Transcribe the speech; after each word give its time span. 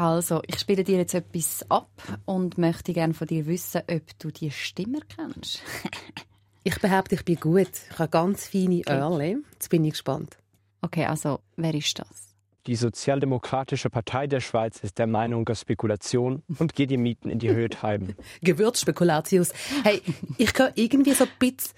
Also, 0.00 0.40
ich 0.46 0.58
spiele 0.58 0.82
dir 0.82 0.96
jetzt 0.96 1.12
etwas 1.12 1.62
ab 1.68 1.90
und 2.24 2.56
möchte 2.56 2.94
gerne 2.94 3.12
von 3.12 3.26
dir 3.26 3.44
wissen, 3.44 3.82
ob 3.86 4.18
du 4.18 4.30
die 4.30 4.50
Stimme 4.50 5.00
kennst. 5.14 5.60
ich 6.64 6.80
behaupte, 6.80 7.16
ich 7.16 7.24
bin 7.26 7.36
gut. 7.36 7.68
Ich 7.90 7.98
habe 7.98 8.08
ganz 8.08 8.48
feine 8.48 8.80
Öhrchen. 8.88 9.44
Jetzt 9.52 9.68
bin 9.68 9.84
ich 9.84 9.90
gespannt. 9.90 10.38
Okay, 10.80 11.04
also, 11.04 11.40
wer 11.56 11.74
ist 11.74 11.98
das? 11.98 12.34
Die 12.66 12.76
Sozialdemokratische 12.76 13.90
Partei 13.90 14.26
der 14.26 14.40
Schweiz 14.40 14.78
ist 14.78 14.96
der 14.96 15.06
Meinung, 15.06 15.44
dass 15.44 15.60
Spekulation 15.60 16.44
und 16.58 16.74
geht 16.74 16.90
die 16.90 16.96
Mieten 16.96 17.28
in 17.28 17.38
die 17.38 17.50
Höhe 17.50 17.68
treiben. 17.68 18.16
Gewürzspekulatius. 18.40 19.52
Hey, 19.84 20.00
ich 20.38 20.58
höre 20.58 20.72
irgendwie 20.76 21.12
so 21.12 21.24
ein 21.24 21.30
bisschen, 21.38 21.74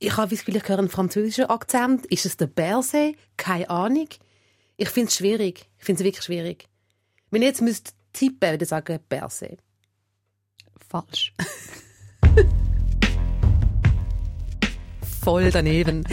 ich 0.00 0.16
habe 0.16 0.30
das 0.30 0.40
Gefühl, 0.40 0.56
ich 0.56 0.68
höre 0.68 0.80
einen 0.80 0.88
französischen 0.88 1.44
Akzent. 1.44 2.04
Ist 2.06 2.26
es 2.26 2.36
der 2.36 2.48
Berse? 2.48 3.12
Keine 3.36 3.70
Ahnung. 3.70 4.08
Ich 4.76 4.88
finde 4.88 5.10
es 5.10 5.14
schwierig. 5.14 5.68
Ich 5.78 5.84
finde 5.84 6.00
es 6.00 6.04
wirklich 6.04 6.24
schwierig. 6.24 6.69
Wenn 7.30 7.42
ich 7.42 7.48
jetzt 7.48 7.62
müsste 7.62 7.92
tippen, 8.12 8.50
würde 8.50 8.64
ich 8.64 8.68
sagen 8.68 8.98
Berse. 9.08 9.56
Falsch. 10.88 11.32
voll 15.22 15.50
daneben. 15.50 16.04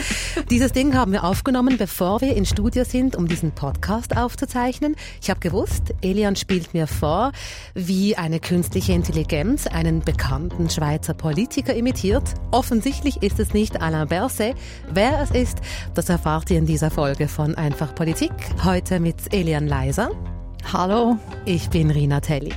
Dieses 0.50 0.72
Ding 0.72 0.94
haben 0.94 1.12
wir 1.12 1.24
aufgenommen, 1.24 1.78
bevor 1.78 2.20
wir 2.20 2.36
in 2.36 2.44
Studio 2.44 2.84
sind, 2.84 3.16
um 3.16 3.26
diesen 3.26 3.52
Podcast 3.52 4.16
aufzuzeichnen. 4.16 4.96
Ich 5.22 5.30
habe 5.30 5.40
gewusst, 5.40 5.94
Elian 6.02 6.36
spielt 6.36 6.74
mir 6.74 6.86
vor, 6.86 7.32
wie 7.74 8.16
eine 8.16 8.38
künstliche 8.38 8.92
Intelligenz 8.92 9.66
einen 9.66 10.00
bekannten 10.00 10.68
Schweizer 10.68 11.14
Politiker 11.14 11.74
imitiert. 11.74 12.34
Offensichtlich 12.50 13.22
ist 13.22 13.40
es 13.40 13.54
nicht 13.54 13.80
Alain 13.80 14.08
Berset. 14.08 14.54
Wer 14.92 15.20
es 15.22 15.30
ist, 15.30 15.58
das 15.94 16.10
erfahrt 16.10 16.50
ihr 16.50 16.58
in 16.58 16.66
dieser 16.66 16.90
Folge 16.90 17.28
von 17.28 17.54
Einfach 17.54 17.94
Politik. 17.94 18.32
Heute 18.62 19.00
mit 19.00 19.32
Elian 19.32 19.66
Leiser. 19.66 20.10
Hallo, 20.64 21.16
ich 21.46 21.70
bin 21.70 21.90
Rina 21.90 22.20
Telli. 22.20 22.52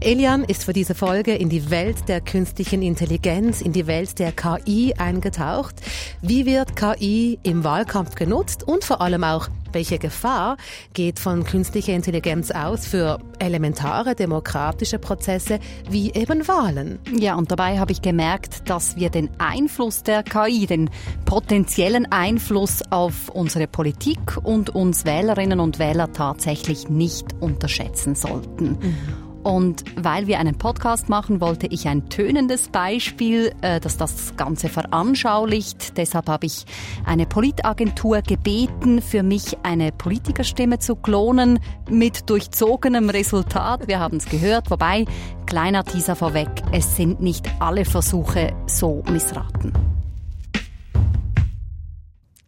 Elian 0.00 0.44
ist 0.44 0.64
für 0.64 0.72
diese 0.72 0.94
Folge 0.94 1.34
in 1.34 1.48
die 1.48 1.70
Welt 1.70 2.08
der 2.08 2.20
künstlichen 2.20 2.82
Intelligenz, 2.82 3.62
in 3.62 3.72
die 3.72 3.86
Welt 3.86 4.18
der 4.18 4.32
KI 4.32 4.94
eingetaucht. 4.98 5.76
Wie 6.20 6.44
wird 6.44 6.76
KI 6.76 7.38
im 7.42 7.64
Wahlkampf 7.64 8.16
genutzt 8.16 8.62
und 8.64 8.84
vor 8.84 9.00
allem 9.00 9.24
auch, 9.24 9.48
welche 9.74 9.98
Gefahr 9.98 10.56
geht 10.92 11.18
von 11.18 11.44
künstlicher 11.44 11.92
Intelligenz 11.92 12.50
aus 12.50 12.86
für 12.86 13.18
elementare 13.38 14.14
demokratische 14.14 14.98
Prozesse 14.98 15.58
wie 15.88 16.12
eben 16.12 16.46
Wahlen? 16.48 16.98
Ja, 17.18 17.34
und 17.34 17.50
dabei 17.50 17.78
habe 17.78 17.92
ich 17.92 18.00
gemerkt, 18.00 18.70
dass 18.70 18.96
wir 18.96 19.10
den 19.10 19.28
Einfluss 19.38 20.02
der 20.02 20.22
KI, 20.22 20.66
den 20.66 20.90
potenziellen 21.24 22.10
Einfluss 22.10 22.82
auf 22.90 23.28
unsere 23.28 23.66
Politik 23.66 24.38
und 24.42 24.70
uns 24.70 25.04
Wählerinnen 25.04 25.60
und 25.60 25.78
Wähler 25.78 26.12
tatsächlich 26.12 26.88
nicht 26.88 27.34
unterschätzen 27.40 28.14
sollten. 28.14 28.78
Mhm. 28.80 29.23
Und 29.44 29.84
weil 29.96 30.26
wir 30.26 30.38
einen 30.38 30.56
Podcast 30.56 31.10
machen, 31.10 31.42
wollte 31.42 31.66
ich 31.66 31.86
ein 31.86 32.08
tönendes 32.08 32.68
Beispiel, 32.68 33.54
äh, 33.60 33.78
das 33.78 33.98
das 33.98 34.36
Ganze 34.36 34.70
veranschaulicht. 34.70 35.98
Deshalb 35.98 36.28
habe 36.28 36.46
ich 36.46 36.64
eine 37.04 37.26
Politagentur 37.26 38.22
gebeten, 38.22 39.02
für 39.02 39.22
mich 39.22 39.58
eine 39.62 39.92
Politikerstimme 39.92 40.78
zu 40.78 40.96
klonen 40.96 41.60
mit 41.90 42.30
durchzogenem 42.30 43.10
Resultat. 43.10 43.86
Wir 43.86 44.00
haben 44.00 44.16
es 44.16 44.24
gehört. 44.24 44.70
Wobei, 44.70 45.04
kleiner 45.44 45.84
Teaser 45.84 46.16
vorweg, 46.16 46.48
es 46.72 46.96
sind 46.96 47.20
nicht 47.20 47.46
alle 47.60 47.84
Versuche 47.84 48.56
so 48.66 49.04
missraten. 49.10 49.74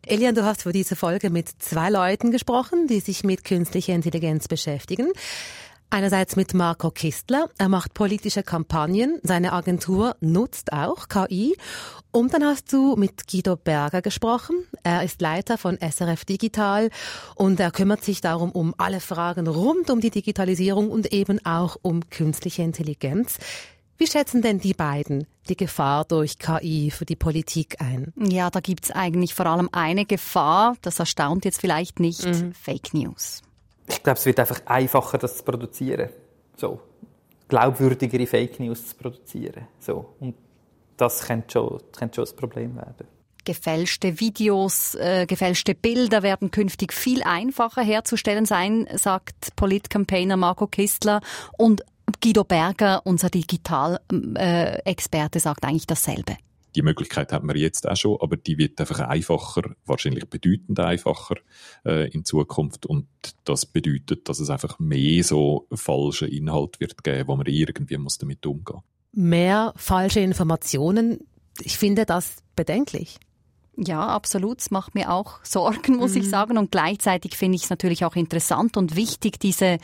Elian, 0.08 0.36
du 0.36 0.44
hast 0.44 0.62
für 0.62 0.72
diese 0.72 0.94
Folge 0.94 1.30
mit 1.30 1.48
zwei 1.58 1.90
Leuten 1.90 2.30
gesprochen, 2.30 2.86
die 2.86 3.00
sich 3.00 3.24
mit 3.24 3.42
künstlicher 3.42 3.92
Intelligenz 3.92 4.46
beschäftigen. 4.46 5.10
Einerseits 5.88 6.34
mit 6.34 6.52
Marco 6.52 6.90
Kistler. 6.90 7.48
Er 7.58 7.68
macht 7.68 7.94
politische 7.94 8.42
Kampagnen. 8.42 9.20
Seine 9.22 9.52
Agentur 9.52 10.16
nutzt 10.20 10.72
auch 10.72 11.08
KI. 11.08 11.56
Und 12.10 12.34
dann 12.34 12.44
hast 12.44 12.72
du 12.72 12.96
mit 12.96 13.28
Guido 13.28 13.56
Berger 13.56 14.02
gesprochen. 14.02 14.56
Er 14.82 15.04
ist 15.04 15.20
Leiter 15.20 15.58
von 15.58 15.78
SRF 15.78 16.24
Digital 16.24 16.90
und 17.34 17.60
er 17.60 17.70
kümmert 17.70 18.02
sich 18.02 18.20
darum 18.20 18.50
um 18.50 18.74
alle 18.78 19.00
Fragen 19.00 19.46
rund 19.46 19.90
um 19.90 20.00
die 20.00 20.10
Digitalisierung 20.10 20.90
und 20.90 21.12
eben 21.12 21.44
auch 21.44 21.76
um 21.82 22.08
künstliche 22.10 22.62
Intelligenz. 22.62 23.38
Wie 23.98 24.06
schätzen 24.06 24.42
denn 24.42 24.58
die 24.58 24.74
beiden 24.74 25.26
die 25.48 25.56
Gefahr 25.56 26.04
durch 26.04 26.38
KI 26.38 26.90
für 26.90 27.06
die 27.06 27.16
Politik 27.16 27.80
ein? 27.80 28.12
Ja, 28.16 28.50
da 28.50 28.60
gibt's 28.60 28.90
eigentlich 28.90 29.34
vor 29.34 29.46
allem 29.46 29.68
eine 29.72 30.04
Gefahr, 30.04 30.76
das 30.82 30.98
erstaunt 30.98 31.44
jetzt 31.44 31.60
vielleicht 31.60 32.00
nicht, 32.00 32.26
mhm. 32.26 32.52
Fake 32.52 32.92
News 32.92 33.42
ich 33.88 34.02
glaube, 34.02 34.18
es 34.18 34.26
wird 34.26 34.40
einfach 34.40 34.60
einfacher, 34.66 35.18
das 35.18 35.36
zu 35.38 35.44
produzieren. 35.44 36.10
So. 36.56 36.80
Glaubwürdigere 37.48 38.26
Fake 38.26 38.58
News 38.58 38.88
zu 38.88 38.96
produzieren. 38.96 39.68
So. 39.78 40.16
Und 40.20 40.34
das 40.96 41.26
könnte 41.26 41.52
schon, 41.52 41.80
könnte 41.96 42.16
schon 42.16 42.26
ein 42.26 42.36
Problem 42.36 42.74
werden. 42.76 43.06
Gefälschte 43.44 44.18
Videos, 44.18 44.96
äh, 44.96 45.26
gefälschte 45.26 45.76
Bilder 45.76 46.24
werden 46.24 46.50
künftig 46.50 46.92
viel 46.92 47.22
einfacher 47.22 47.82
herzustellen 47.82 48.44
sein, 48.44 48.88
sagt 48.94 49.54
Politcampaigner 49.54 50.36
Marco 50.36 50.66
Kistler. 50.66 51.20
Und 51.56 51.84
Guido 52.20 52.42
Berger, 52.42 53.02
unser 53.04 53.30
Digitalexperte, 53.30 55.38
äh, 55.38 55.40
sagt 55.40 55.64
eigentlich 55.64 55.86
dasselbe 55.86 56.36
die 56.76 56.82
Möglichkeit 56.82 57.32
haben 57.32 57.48
wir 57.48 57.56
jetzt 57.56 57.88
auch 57.88 57.96
schon, 57.96 58.18
aber 58.20 58.36
die 58.36 58.58
wird 58.58 58.78
einfach 58.80 59.00
einfacher, 59.00 59.74
wahrscheinlich 59.86 60.28
bedeutend 60.28 60.78
einfacher 60.78 61.36
äh, 61.84 62.08
in 62.10 62.24
Zukunft 62.24 62.86
und 62.86 63.06
das 63.44 63.66
bedeutet, 63.66 64.28
dass 64.28 64.38
es 64.38 64.50
einfach 64.50 64.78
mehr 64.78 65.24
so 65.24 65.66
falsche 65.72 66.26
Inhalt 66.26 66.78
wird 66.78 67.02
geben, 67.02 67.28
wo 67.28 67.36
man 67.36 67.46
irgendwie 67.46 67.96
muss 67.96 68.18
damit 68.18 68.44
umgehen. 68.46 68.80
Mehr 69.12 69.72
falsche 69.76 70.20
Informationen, 70.20 71.20
ich 71.60 71.78
finde 71.78 72.04
das 72.04 72.36
bedenklich. 72.54 73.18
Ja, 73.78 74.06
absolut. 74.06 74.60
Es 74.60 74.70
macht 74.70 74.94
mir 74.94 75.12
auch 75.12 75.44
Sorgen, 75.44 75.96
muss 75.96 76.14
mhm. 76.14 76.22
ich 76.22 76.30
sagen. 76.30 76.56
Und 76.56 76.70
gleichzeitig 76.70 77.36
finde 77.36 77.56
ich 77.56 77.64
es 77.64 77.70
natürlich 77.70 78.04
auch 78.04 78.16
interessant 78.16 78.76
und 78.76 78.96
wichtig, 78.96 79.38
diese 79.38 79.78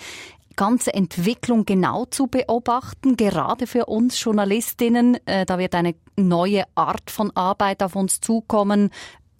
ganze 0.54 0.94
Entwicklung 0.94 1.64
genau 1.64 2.04
zu 2.06 2.26
beobachten, 2.26 3.16
gerade 3.16 3.66
für 3.66 3.86
uns 3.86 4.22
Journalistinnen. 4.22 5.18
Äh, 5.26 5.46
da 5.46 5.58
wird 5.58 5.74
eine 5.74 5.94
neue 6.16 6.64
Art 6.74 7.10
von 7.10 7.30
Arbeit 7.34 7.82
auf 7.82 7.96
uns 7.96 8.20
zukommen, 8.20 8.90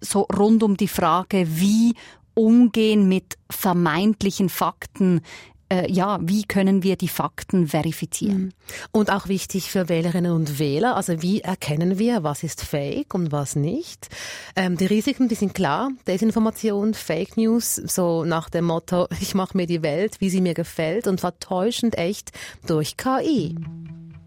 so 0.01 0.21
rund 0.21 0.63
um 0.63 0.77
die 0.77 0.87
Frage, 0.87 1.45
wie 1.47 1.95
umgehen 2.33 3.07
mit 3.07 3.37
vermeintlichen 3.49 4.49
Fakten 4.49 5.21
äh, 5.73 5.91
ja, 5.91 6.19
wie 6.21 6.43
können 6.43 6.83
wir 6.83 6.95
die 6.95 7.07
Fakten 7.07 7.67
verifizieren? 7.67 8.43
Mhm. 8.43 8.51
Und 8.91 9.11
auch 9.11 9.27
wichtig 9.27 9.71
für 9.71 9.89
Wählerinnen 9.89 10.31
und 10.31 10.59
Wähler, 10.59 10.95
also 10.95 11.21
wie 11.21 11.41
erkennen 11.41 11.97
wir, 11.97 12.23
was 12.23 12.43
ist 12.43 12.63
Fake 12.63 13.15
und 13.15 13.31
was 13.31 13.55
nicht? 13.55 14.09
Ähm, 14.55 14.77
die 14.77 14.85
Risiken, 14.85 15.27
die 15.29 15.35
sind 15.35 15.55
klar. 15.55 15.89
Desinformation, 16.07 16.93
Fake 16.93 17.37
News, 17.37 17.75
so 17.75 18.23
nach 18.23 18.49
dem 18.49 18.65
Motto, 18.65 19.07
ich 19.19 19.33
mache 19.33 19.57
mir 19.57 19.65
die 19.65 19.81
Welt, 19.81 20.17
wie 20.19 20.29
sie 20.29 20.41
mir 20.41 20.53
gefällt 20.53 21.07
und 21.07 21.19
vertäuschend 21.19 21.97
echt 21.97 22.31
durch 22.67 22.95
KI. 22.97 23.55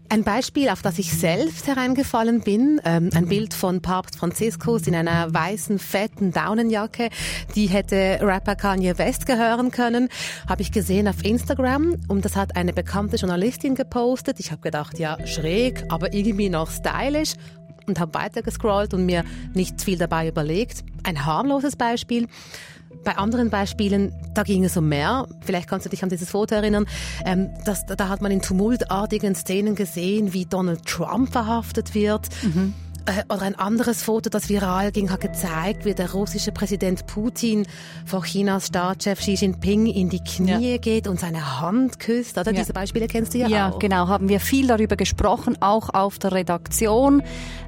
Ein 0.09 0.23
Beispiel, 0.23 0.69
auf 0.69 0.81
das 0.81 0.99
ich 0.99 1.11
selbst 1.11 1.67
hereingefallen 1.67 2.39
bin, 2.39 2.79
ähm, 2.85 3.09
ein 3.13 3.27
Bild 3.27 3.53
von 3.53 3.81
Papst 3.81 4.15
Franziskus 4.15 4.87
in 4.87 4.95
einer 4.95 5.33
weißen, 5.33 5.79
fetten 5.79 6.31
Daunenjacke, 6.31 7.09
die 7.55 7.67
hätte 7.67 8.19
Rapper 8.21 8.55
Kanye 8.55 8.97
West 8.97 9.25
gehören 9.25 9.69
können, 9.69 10.07
habe 10.47 10.61
ich 10.61 10.71
gesehen 10.71 11.09
auf 11.09 11.25
Instagram 11.25 11.95
und 12.07 12.23
das 12.23 12.37
hat 12.37 12.55
eine 12.55 12.71
bekannte 12.71 13.17
Journalistin 13.17 13.75
gepostet. 13.75 14.39
Ich 14.39 14.51
habe 14.51 14.61
gedacht, 14.61 14.97
ja, 14.97 15.17
schräg, 15.27 15.83
aber 15.89 16.13
irgendwie 16.13 16.47
noch 16.47 16.71
stylisch 16.71 17.33
und 17.87 17.99
habe 17.99 18.13
weitergescrollt 18.13 18.93
und 18.93 19.05
mir 19.05 19.23
nicht 19.53 19.81
viel 19.81 19.97
dabei 19.97 20.27
überlegt. 20.27 20.83
Ein 21.03 21.25
harmloses 21.25 21.75
Beispiel. 21.75 22.27
Bei 23.03 23.17
anderen 23.17 23.49
Beispielen, 23.49 24.13
da 24.33 24.43
ging 24.43 24.63
es 24.63 24.75
um 24.77 24.87
mehr. 24.87 25.27
Vielleicht 25.41 25.69
kannst 25.69 25.85
du 25.85 25.89
dich 25.89 26.03
an 26.03 26.09
dieses 26.09 26.29
Foto 26.29 26.55
erinnern. 26.55 26.85
Ähm, 27.25 27.49
das, 27.65 27.85
da 27.85 28.09
hat 28.09 28.21
man 28.21 28.31
in 28.31 28.41
tumultartigen 28.41 29.35
Szenen 29.35 29.75
gesehen, 29.75 30.33
wie 30.33 30.45
Donald 30.45 30.85
Trump 30.85 31.31
verhaftet 31.31 31.95
wird. 31.95 32.27
Mhm. 32.43 32.73
Äh, 33.07 33.23
oder 33.33 33.43
ein 33.43 33.55
anderes 33.55 34.03
Foto, 34.03 34.29
das 34.29 34.49
viral 34.49 34.91
ging, 34.91 35.09
hat 35.09 35.21
gezeigt, 35.21 35.85
wie 35.85 35.93
der 35.93 36.11
russische 36.11 36.51
Präsident 36.51 37.07
Putin 37.07 37.65
vor 38.05 38.23
Chinas 38.23 38.67
Staatschef 38.67 39.19
Xi 39.19 39.35
Jinping 39.35 39.87
in 39.87 40.09
die 40.09 40.19
Knie 40.19 40.71
ja. 40.71 40.77
geht 40.77 41.07
und 41.07 41.19
seine 41.19 41.61
Hand 41.61 41.99
küsst. 41.99 42.37
Oder? 42.37 42.51
Ja. 42.51 42.59
Diese 42.59 42.73
Beispiele 42.73 43.07
kennst 43.07 43.33
du 43.33 43.37
ja, 43.37 43.47
ja 43.47 43.69
auch. 43.69 43.73
Ja, 43.73 43.79
genau. 43.79 44.07
Haben 44.07 44.29
wir 44.29 44.39
viel 44.39 44.67
darüber 44.67 44.97
gesprochen, 44.97 45.57
auch 45.61 45.89
auf 45.89 46.19
der 46.19 46.33
Redaktion. 46.33 47.23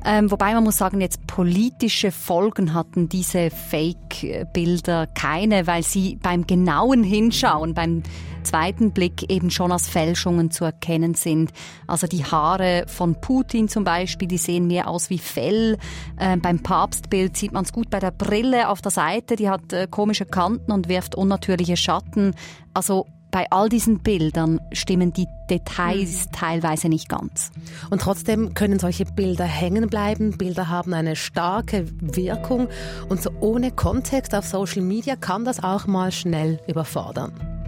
Ähm, 0.05 0.29
wobei 0.29 0.53
man 0.53 0.63
muss 0.63 0.77
sagen, 0.77 1.01
jetzt 1.01 1.25
politische 1.25 2.11
Folgen 2.11 2.73
hatten 2.73 3.07
diese 3.07 3.49
Fake-Bilder 3.49 5.07
keine, 5.07 5.67
weil 5.67 5.83
sie 5.83 6.17
beim 6.21 6.47
genauen 6.47 7.03
Hinschauen, 7.03 7.73
beim 7.73 8.03
zweiten 8.43 8.91
Blick 8.91 9.29
eben 9.31 9.51
schon 9.51 9.71
als 9.71 9.87
Fälschungen 9.87 10.51
zu 10.51 10.65
erkennen 10.65 11.13
sind. 11.13 11.51
Also 11.87 12.07
die 12.07 12.23
Haare 12.25 12.85
von 12.87 13.19
Putin 13.19 13.67
zum 13.67 13.83
Beispiel, 13.83 14.27
die 14.27 14.37
sehen 14.37 14.67
mehr 14.67 14.87
aus 14.87 15.09
wie 15.09 15.19
Fell. 15.19 15.77
Äh, 16.17 16.37
beim 16.37 16.59
Papstbild 16.59 17.37
sieht 17.37 17.51
man 17.51 17.63
es 17.65 17.73
gut 17.73 17.89
bei 17.89 17.99
der 17.99 18.11
Brille 18.11 18.69
auf 18.69 18.81
der 18.81 18.91
Seite, 18.91 19.35
die 19.35 19.49
hat 19.49 19.73
äh, 19.73 19.87
komische 19.89 20.25
Kanten 20.25 20.71
und 20.71 20.89
wirft 20.89 21.15
unnatürliche 21.15 21.77
Schatten. 21.77 22.35
Also 22.73 23.05
bei 23.31 23.45
all 23.51 23.69
diesen 23.69 23.99
Bildern 23.99 24.59
stimmen 24.71 25.13
die 25.13 25.27
Details 25.49 26.25
mhm. 26.25 26.31
teilweise 26.31 26.89
nicht 26.89 27.09
ganz. 27.09 27.51
Und 27.89 28.01
trotzdem 28.01 28.53
können 28.53 28.79
solche 28.79 29.05
Bilder 29.05 29.45
hängen 29.45 29.87
bleiben. 29.87 30.37
Bilder 30.37 30.67
haben 30.67 30.93
eine 30.93 31.15
starke 31.15 31.85
Wirkung 32.01 32.67
und 33.07 33.21
so 33.21 33.29
ohne 33.39 33.71
Kontext 33.71 34.33
auf 34.33 34.45
Social 34.45 34.81
Media 34.81 35.15
kann 35.15 35.45
das 35.45 35.63
auch 35.63 35.85
mal 35.85 36.11
schnell 36.11 36.59
überfordern. 36.67 37.58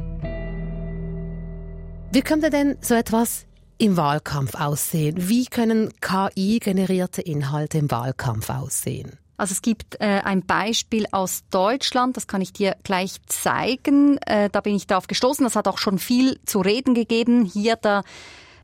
Wie 2.13 2.21
könnte 2.21 2.49
denn 2.49 2.77
so 2.81 2.93
etwas 2.93 3.45
im 3.77 3.95
Wahlkampf 3.95 4.55
aussehen? 4.55 5.15
Wie 5.17 5.45
können 5.45 5.93
KI-generierte 6.01 7.21
Inhalte 7.21 7.77
im 7.77 7.89
Wahlkampf 7.89 8.49
aussehen? 8.49 9.17
Also 9.37 9.53
es 9.53 9.61
gibt 9.61 9.95
äh, 10.01 10.19
ein 10.25 10.45
Beispiel 10.45 11.05
aus 11.13 11.43
Deutschland, 11.51 12.17
das 12.17 12.27
kann 12.27 12.41
ich 12.41 12.51
dir 12.51 12.75
gleich 12.83 13.15
zeigen. 13.27 14.17
Äh, 14.25 14.49
da 14.51 14.59
bin 14.59 14.75
ich 14.75 14.87
darauf 14.87 15.07
gestoßen. 15.07 15.45
Das 15.45 15.55
hat 15.55 15.69
auch 15.69 15.77
schon 15.77 15.99
viel 15.99 16.37
zu 16.45 16.59
reden 16.59 16.95
gegeben. 16.95 17.45
Hier 17.45 17.77
der 17.77 18.03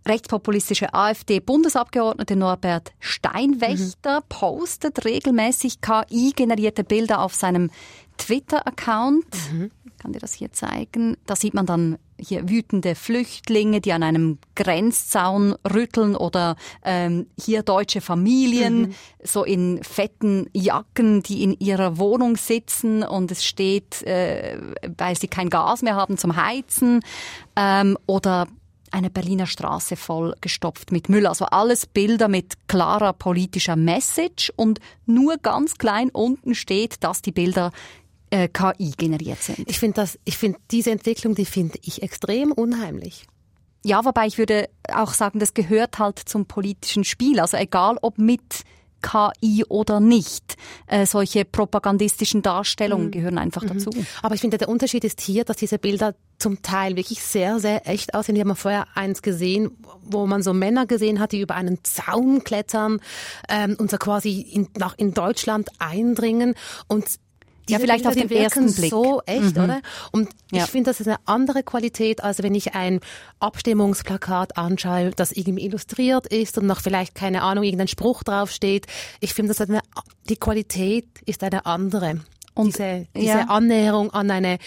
rechtspopulistische 0.05 0.93
AfD-Bundesabgeordnete 0.93 2.35
Norbert 2.35 2.91
Steinwächter 2.99 4.19
mhm. 4.19 4.23
postet 4.27 5.05
regelmäßig 5.05 5.79
KI-generierte 5.79 6.83
Bilder 6.83 7.21
auf 7.21 7.33
seinem 7.33 7.71
Twitter-Account. 8.17 9.25
Mhm. 9.53 9.71
Ich 9.85 9.97
kann 9.97 10.11
dir 10.11 10.19
das 10.19 10.33
hier 10.33 10.51
zeigen. 10.51 11.15
Da 11.25 11.37
sieht 11.37 11.53
man 11.53 11.65
dann 11.65 11.97
hier 12.19 12.49
wütende 12.49 12.95
Flüchtlinge, 12.95 13.81
die 13.81 13.93
an 13.93 14.03
einem 14.03 14.39
Grenzzaun 14.55 15.55
rütteln 15.73 16.15
oder 16.15 16.55
ähm, 16.83 17.27
hier 17.39 17.63
deutsche 17.63 18.01
Familien 18.01 18.79
mhm. 18.79 18.95
so 19.23 19.43
in 19.43 19.83
fetten 19.83 20.49
Jacken, 20.53 21.23
die 21.23 21.43
in 21.43 21.53
ihrer 21.59 21.97
Wohnung 21.97 22.37
sitzen 22.37 23.03
und 23.03 23.31
es 23.31 23.45
steht, 23.45 24.03
äh, 24.03 24.57
weil 24.97 25.17
sie 25.17 25.27
kein 25.27 25.49
Gas 25.49 25.81
mehr 25.81 25.95
haben 25.95 26.17
zum 26.17 26.35
Heizen 26.35 27.01
ähm, 27.55 27.97
oder 28.07 28.47
eine 28.91 29.09
Berliner 29.09 29.47
Straße 29.47 29.95
voll 29.95 30.33
gestopft 30.41 30.91
mit 30.91 31.09
Müll. 31.09 31.27
Also 31.27 31.45
alles 31.45 31.85
Bilder 31.85 32.27
mit 32.27 32.67
klarer 32.67 33.13
politischer 33.13 33.75
Message 33.75 34.51
und 34.55 34.79
nur 35.05 35.37
ganz 35.37 35.77
klein 35.77 36.09
unten 36.09 36.55
steht, 36.55 37.03
dass 37.03 37.21
die 37.21 37.31
Bilder 37.31 37.71
äh, 38.29 38.47
KI 38.47 38.91
generiert 38.97 39.41
sind. 39.41 39.69
Ich 39.69 39.79
finde 39.79 39.95
das, 39.95 40.19
ich 40.25 40.37
finde 40.37 40.59
diese 40.71 40.91
Entwicklung, 40.91 41.35
die 41.35 41.45
finde 41.45 41.79
ich 41.81 42.03
extrem 42.03 42.51
unheimlich. 42.51 43.25
Ja, 43.83 44.03
wobei 44.03 44.27
ich 44.27 44.37
würde 44.37 44.69
auch 44.93 45.13
sagen, 45.13 45.39
das 45.39 45.53
gehört 45.53 45.99
halt 45.99 46.19
zum 46.19 46.45
politischen 46.45 47.03
Spiel. 47.03 47.39
Also 47.39 47.57
egal 47.57 47.97
ob 48.01 48.17
mit 48.17 48.63
KI 49.01 49.63
oder 49.69 49.99
nicht. 49.99 50.55
Äh, 50.87 51.05
solche 51.05 51.45
propagandistischen 51.45 52.41
Darstellungen 52.41 53.07
mhm. 53.07 53.11
gehören 53.11 53.37
einfach 53.37 53.63
mhm. 53.63 53.67
dazu. 53.67 53.91
Aber 54.21 54.35
ich 54.35 54.41
finde, 54.41 54.57
der 54.57 54.69
Unterschied 54.69 55.03
ist 55.03 55.21
hier, 55.21 55.45
dass 55.45 55.57
diese 55.57 55.79
Bilder 55.79 56.15
zum 56.39 56.61
Teil 56.61 56.95
wirklich 56.95 57.21
sehr, 57.21 57.59
sehr 57.59 57.87
echt 57.87 58.13
aussehen. 58.13 58.35
Wir 58.35 58.41
haben 58.41 58.55
vorher 58.55 58.87
eins 58.95 59.21
gesehen, 59.21 59.71
wo 60.03 60.25
man 60.25 60.41
so 60.41 60.53
Männer 60.53 60.85
gesehen 60.85 61.19
hat, 61.19 61.31
die 61.31 61.41
über 61.41 61.55
einen 61.55 61.79
Zaun 61.83 62.43
klettern 62.43 62.99
ähm, 63.49 63.75
und 63.79 63.89
so 63.91 63.97
quasi 63.97 64.41
in, 64.41 64.67
nach, 64.77 64.97
in 64.97 65.13
Deutschland 65.13 65.69
eindringen. 65.79 66.55
Und 66.87 67.05
ja, 67.69 67.79
vielleicht 67.79 68.03
Bilder, 68.03 68.21
auf 68.21 68.27
den 68.27 68.37
ersten 68.37 68.73
Blick. 68.73 68.89
so 68.89 69.21
echt, 69.25 69.55
mhm. 69.55 69.63
oder? 69.63 69.81
Und 70.11 70.29
ja. 70.51 70.63
ich 70.63 70.69
finde, 70.69 70.89
das 70.89 70.99
ist 70.99 71.07
eine 71.07 71.17
andere 71.25 71.63
Qualität, 71.63 72.23
als 72.23 72.41
wenn 72.43 72.55
ich 72.55 72.75
ein 72.75 72.99
Abstimmungsplakat 73.39 74.57
anschaue, 74.57 75.11
das 75.11 75.31
irgendwie 75.31 75.65
illustriert 75.65 76.27
ist 76.27 76.57
und 76.57 76.65
noch 76.65 76.81
vielleicht, 76.81 77.15
keine 77.15 77.43
Ahnung, 77.43 77.63
irgendein 77.63 77.87
Spruch 77.87 78.23
draufsteht. 78.23 78.85
Ich 79.19 79.33
finde, 79.33 79.53
das 79.53 79.67
eine, 79.67 79.81
die 80.29 80.37
Qualität 80.37 81.07
ist 81.25 81.43
eine 81.43 81.65
andere. 81.65 82.21
Und 82.53 82.67
diese, 82.67 83.07
diese 83.15 83.25
ja. 83.25 83.45
Annäherung 83.49 84.11
an 84.11 84.31
eine 84.31 84.57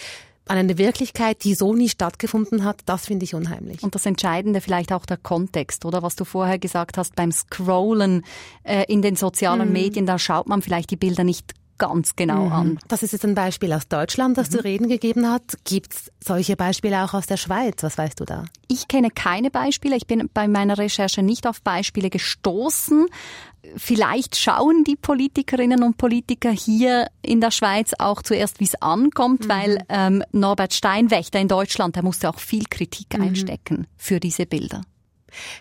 an 0.51 0.59
eine 0.59 0.79
Wirklichkeit, 0.79 1.45
die 1.45 1.55
so 1.55 1.75
nie 1.75 1.89
stattgefunden 1.89 2.65
hat, 2.65 2.81
das 2.87 3.07
finde 3.07 3.23
ich 3.23 3.37
unheimlich. 3.37 3.85
Und 3.85 3.95
das 3.95 4.05
Entscheidende 4.05 4.61
vielleicht 4.61 4.93
auch 4.93 5.07
der 5.07 5.17
Kontext, 5.17 5.85
oder 5.85 6.03
was 6.03 6.17
du 6.17 6.25
vorher 6.25 6.59
gesagt 6.59 6.99
hast 6.99 7.15
beim 7.15 7.31
Scrollen 7.31 8.25
äh, 8.65 8.85
in 8.89 9.01
den 9.01 9.15
sozialen 9.15 9.69
mhm. 9.69 9.73
Medien, 9.73 10.07
da 10.07 10.19
schaut 10.19 10.49
man 10.49 10.61
vielleicht 10.61 10.91
die 10.91 10.97
Bilder 10.97 11.23
nicht 11.23 11.53
ganz 11.81 12.15
genau 12.15 12.45
mhm. 12.45 12.53
an. 12.53 12.79
Das 12.87 13.03
ist 13.03 13.13
jetzt 13.13 13.25
ein 13.25 13.35
Beispiel 13.35 13.73
aus 13.73 13.89
Deutschland, 13.89 14.39
das 14.39 14.51
mhm. 14.51 14.55
zu 14.55 14.65
reden 14.65 14.89
gegeben 14.89 15.29
hat. 15.29 15.43
Gibt 15.65 15.95
es 15.95 16.13
solche 16.23 16.55
Beispiele 16.55 17.03
auch 17.03 17.15
aus 17.15 17.27
der 17.27 17.39
Schweiz? 17.39 17.83
Was 17.83 17.99
weißt 17.99 18.21
du 18.21 18.25
da? 18.25 18.45
Ich 18.69 18.87
kenne 18.87 19.11
keine 19.11 19.51
Beispiele. 19.51 19.97
Ich 19.97 20.07
bin 20.07 20.31
bei 20.33 20.47
meiner 20.47 20.79
Recherche 20.79 21.23
nicht 21.23 21.49
auf 21.49 21.63
Beispiele 21.63 22.11
gestoßen. 22.11 23.07
Vielleicht 23.77 24.37
schauen 24.37 24.85
die 24.85 24.97
Politikerinnen 24.97 25.83
und 25.83 25.97
Politiker 25.97 26.51
hier 26.51 27.09
in 27.23 27.41
der 27.41 27.51
Schweiz 27.51 27.93
auch 27.99 28.23
zuerst, 28.23 28.61
wie 28.61 28.65
es 28.65 28.81
ankommt, 28.81 29.47
mhm. 29.47 29.49
weil 29.49 29.85
ähm, 29.89 30.23
Norbert 30.33 30.75
Steinwächter 30.75 31.41
in 31.41 31.49
Deutschland, 31.49 31.97
der 31.97 32.05
musste 32.05 32.29
auch 32.29 32.39
viel 32.39 32.65
Kritik 32.71 33.17
mhm. 33.17 33.25
einstecken 33.25 33.87
für 33.97 34.21
diese 34.21 34.47
Bilder. 34.47 34.83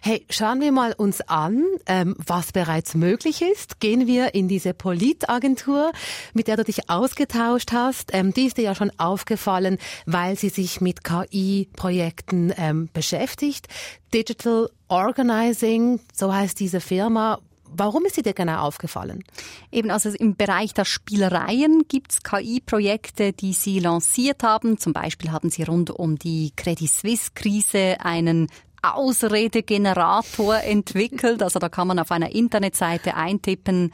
Hey, 0.02 0.26
schauen 0.30 0.62
wir 0.62 0.72
mal 0.72 0.94
uns 0.94 1.22
an, 1.22 1.64
ähm, 1.86 2.16
was 2.18 2.52
bereits 2.52 2.96
möglich 2.96 3.42
ist. 3.42 3.80
Gehen 3.80 4.08
wir 4.08 4.34
in 4.34 4.48
diese 4.48 4.74
Politagentur, 4.74 5.92
mit 6.34 6.48
der 6.48 6.58
du 6.58 6.64
dich 6.64 6.90
ausgetauscht 6.90 7.72
hast. 7.72 8.12
Ähm, 8.14 8.34
die 8.34 8.46
ist 8.46 8.58
dir 8.58 8.64
ja 8.64 8.76
schon 8.76 8.92
aufgefallen, 8.98 9.78
weil 10.06 10.38
sie 10.38 10.50
sich 10.50 10.82
mit 10.82 11.04
KI-Projekten 11.04 12.54
ähm, 12.58 12.90
beschäftigt. 12.94 13.68
Digital 14.14 14.70
Organizing, 14.88 16.00
so 16.14 16.34
heißt 16.34 16.60
diese 16.60 16.82
Firma. 16.82 17.40
Warum 17.72 18.06
ist 18.06 18.16
sie 18.16 18.24
dir 18.24 18.34
genau 18.34 18.62
aufgefallen? 18.62 19.24
Eben, 19.72 19.92
also 19.92 20.10
im 20.10 20.36
Bereich 20.36 20.74
der 20.74 20.86
Spielereien 20.86 21.84
gibt 21.88 22.12
es 22.12 22.24
KI-Projekte, 22.24 23.32
die 23.32 23.54
sie 23.54 23.80
lanciert 23.80 24.42
haben. 24.42 24.80
Zum 24.80 24.94
Beispiel 24.94 25.32
haben 25.32 25.52
sie 25.52 25.64
rund 25.64 25.92
um 25.92 26.18
die 26.18 26.52
Credit 26.56 26.90
Suisse-Krise 26.90 27.98
einen 28.00 28.48
Ausredegenerator 28.82 30.58
entwickelt. 30.58 31.44
Also 31.44 31.60
da 31.60 31.70
kann 31.70 31.88
man 31.88 32.00
auf 32.00 32.12
einer 32.12 32.32
Internetseite 32.32 33.16
eintippen, 33.16 33.92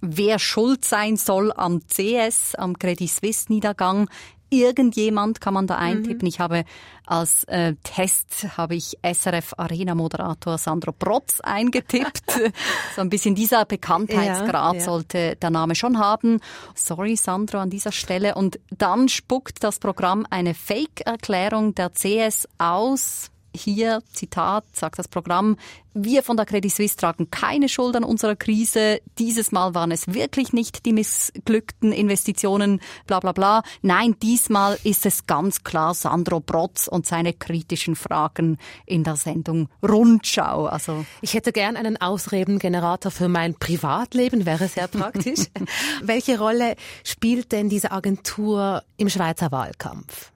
wer 0.00 0.38
schuld 0.38 0.84
sein 0.84 1.16
soll 1.16 1.52
am 1.52 1.80
CS, 1.86 2.54
am 2.54 2.78
Credit 2.78 3.10
Suisse 3.10 3.52
Niedergang. 3.52 4.08
Irgendjemand 4.50 5.42
kann 5.42 5.52
man 5.52 5.66
da 5.66 5.76
mhm. 5.76 5.82
eintippen. 5.82 6.22
Mhm. 6.22 6.28
Ich 6.28 6.40
habe 6.40 6.64
als 7.04 7.44
äh, 7.44 7.74
Test 7.82 8.56
habe 8.56 8.76
ich 8.76 8.96
SRF 9.02 9.54
Arena 9.58 9.94
Moderator 9.94 10.56
Sandro 10.56 10.92
Protz 10.92 11.40
eingetippt. 11.40 12.32
so 12.96 13.02
ein 13.02 13.10
bisschen 13.10 13.34
dieser 13.34 13.66
Bekanntheitsgrad 13.66 14.74
ja, 14.74 14.78
ja. 14.78 14.84
sollte 14.84 15.36
der 15.36 15.50
Name 15.50 15.74
schon 15.74 15.98
haben. 15.98 16.40
Sorry 16.74 17.16
Sandro 17.16 17.58
an 17.58 17.70
dieser 17.70 17.92
Stelle. 17.92 18.36
Und 18.36 18.58
dann 18.70 19.08
spuckt 19.08 19.62
das 19.62 19.78
Programm 19.80 20.26
eine 20.30 20.54
Fake-Erklärung 20.54 21.74
der 21.74 21.90
CS 21.90 22.48
aus 22.56 23.30
hier, 23.60 24.02
Zitat, 24.12 24.64
sagt 24.72 24.98
das 24.98 25.08
Programm, 25.08 25.56
wir 25.94 26.22
von 26.22 26.36
der 26.36 26.46
Credit 26.46 26.70
Suisse 26.70 26.96
tragen 26.96 27.30
keine 27.30 27.68
Schuld 27.68 27.96
an 27.96 28.04
unserer 28.04 28.36
Krise. 28.36 29.00
Dieses 29.18 29.52
Mal 29.52 29.74
waren 29.74 29.90
es 29.90 30.06
wirklich 30.14 30.52
nicht 30.52 30.86
die 30.86 30.92
missglückten 30.92 31.92
Investitionen, 31.92 32.80
bla 33.06 33.20
bla 33.20 33.32
bla. 33.32 33.62
Nein, 33.82 34.14
diesmal 34.22 34.78
ist 34.84 35.06
es 35.06 35.26
ganz 35.26 35.64
klar 35.64 35.94
Sandro 35.94 36.40
Brotz 36.40 36.86
und 36.86 37.06
seine 37.06 37.32
kritischen 37.32 37.96
Fragen 37.96 38.58
in 38.86 39.02
der 39.02 39.16
Sendung 39.16 39.68
Rundschau. 39.82 40.66
Also 40.66 41.04
ich 41.20 41.34
hätte 41.34 41.52
gern 41.52 41.76
einen 41.76 42.00
Ausredengenerator 42.00 43.10
für 43.10 43.28
mein 43.28 43.54
Privatleben, 43.54 44.46
wäre 44.46 44.68
sehr 44.68 44.88
praktisch. 44.88 45.46
Welche 46.02 46.38
Rolle 46.38 46.76
spielt 47.02 47.52
denn 47.52 47.68
diese 47.68 47.90
Agentur 47.90 48.82
im 48.96 49.08
Schweizer 49.08 49.50
Wahlkampf? 49.50 50.32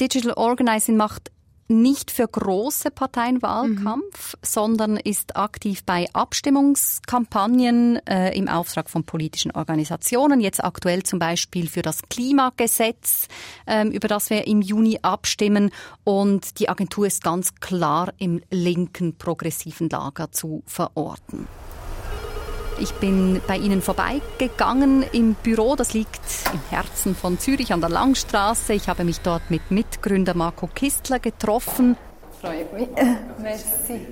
Digital 0.00 0.32
Organizing 0.32 0.96
macht 0.96 1.30
nicht 1.68 2.10
für 2.10 2.28
große 2.28 2.90
Parteien 2.90 3.42
Wahlkampf, 3.42 4.34
mhm. 4.34 4.38
sondern 4.42 4.96
ist 4.96 5.36
aktiv 5.36 5.84
bei 5.84 6.06
Abstimmungskampagnen 6.12 8.04
äh, 8.06 8.36
im 8.36 8.48
Auftrag 8.48 8.88
von 8.90 9.04
politischen 9.04 9.50
Organisationen. 9.50 10.40
Jetzt 10.40 10.62
aktuell 10.62 11.02
zum 11.02 11.18
Beispiel 11.18 11.68
für 11.68 11.82
das 11.82 12.02
Klimagesetz, 12.08 13.28
ähm, 13.66 13.90
über 13.90 14.08
das 14.08 14.30
wir 14.30 14.46
im 14.46 14.62
Juni 14.62 14.98
abstimmen. 15.02 15.70
Und 16.04 16.58
die 16.60 16.68
Agentur 16.68 17.06
ist 17.06 17.22
ganz 17.22 17.54
klar 17.56 18.12
im 18.18 18.40
linken 18.50 19.16
progressiven 19.16 19.88
Lager 19.88 20.30
zu 20.32 20.62
verorten. 20.66 21.46
Ich 22.78 22.92
bin 22.94 23.40
bei 23.46 23.56
Ihnen 23.56 23.80
vorbeigegangen 23.80 25.02
im 25.12 25.34
Büro. 25.34 25.76
Das 25.76 25.94
liegt 25.94 26.20
im 26.52 26.60
Herzen 26.68 27.14
von 27.14 27.38
Zürich 27.38 27.72
an 27.72 27.80
der 27.80 27.88
Langstraße. 27.88 28.74
Ich 28.74 28.88
habe 28.88 29.04
mich 29.04 29.20
dort 29.20 29.50
mit 29.50 29.70
Mitgründer 29.70 30.34
Marco 30.34 30.66
Kistler 30.66 31.18
getroffen. 31.18 31.96
Freut 32.40 32.72
mich. 32.74 32.88
Merci. 33.40 34.06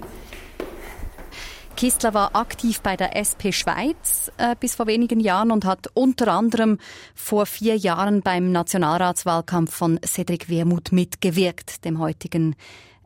Kistler 1.76 2.14
war 2.14 2.36
aktiv 2.36 2.80
bei 2.80 2.96
der 2.96 3.16
SP 3.18 3.52
Schweiz 3.52 4.30
äh, 4.38 4.54
bis 4.58 4.76
vor 4.76 4.86
wenigen 4.86 5.20
Jahren 5.20 5.50
und 5.50 5.64
hat 5.64 5.88
unter 5.92 6.28
anderem 6.28 6.78
vor 7.14 7.46
vier 7.46 7.76
Jahren 7.76 8.22
beim 8.22 8.52
Nationalratswahlkampf 8.52 9.74
von 9.74 10.00
Cedric 10.06 10.48
Wermuth 10.48 10.92
mitgewirkt, 10.92 11.84
dem 11.84 11.98
heutigen 11.98 12.54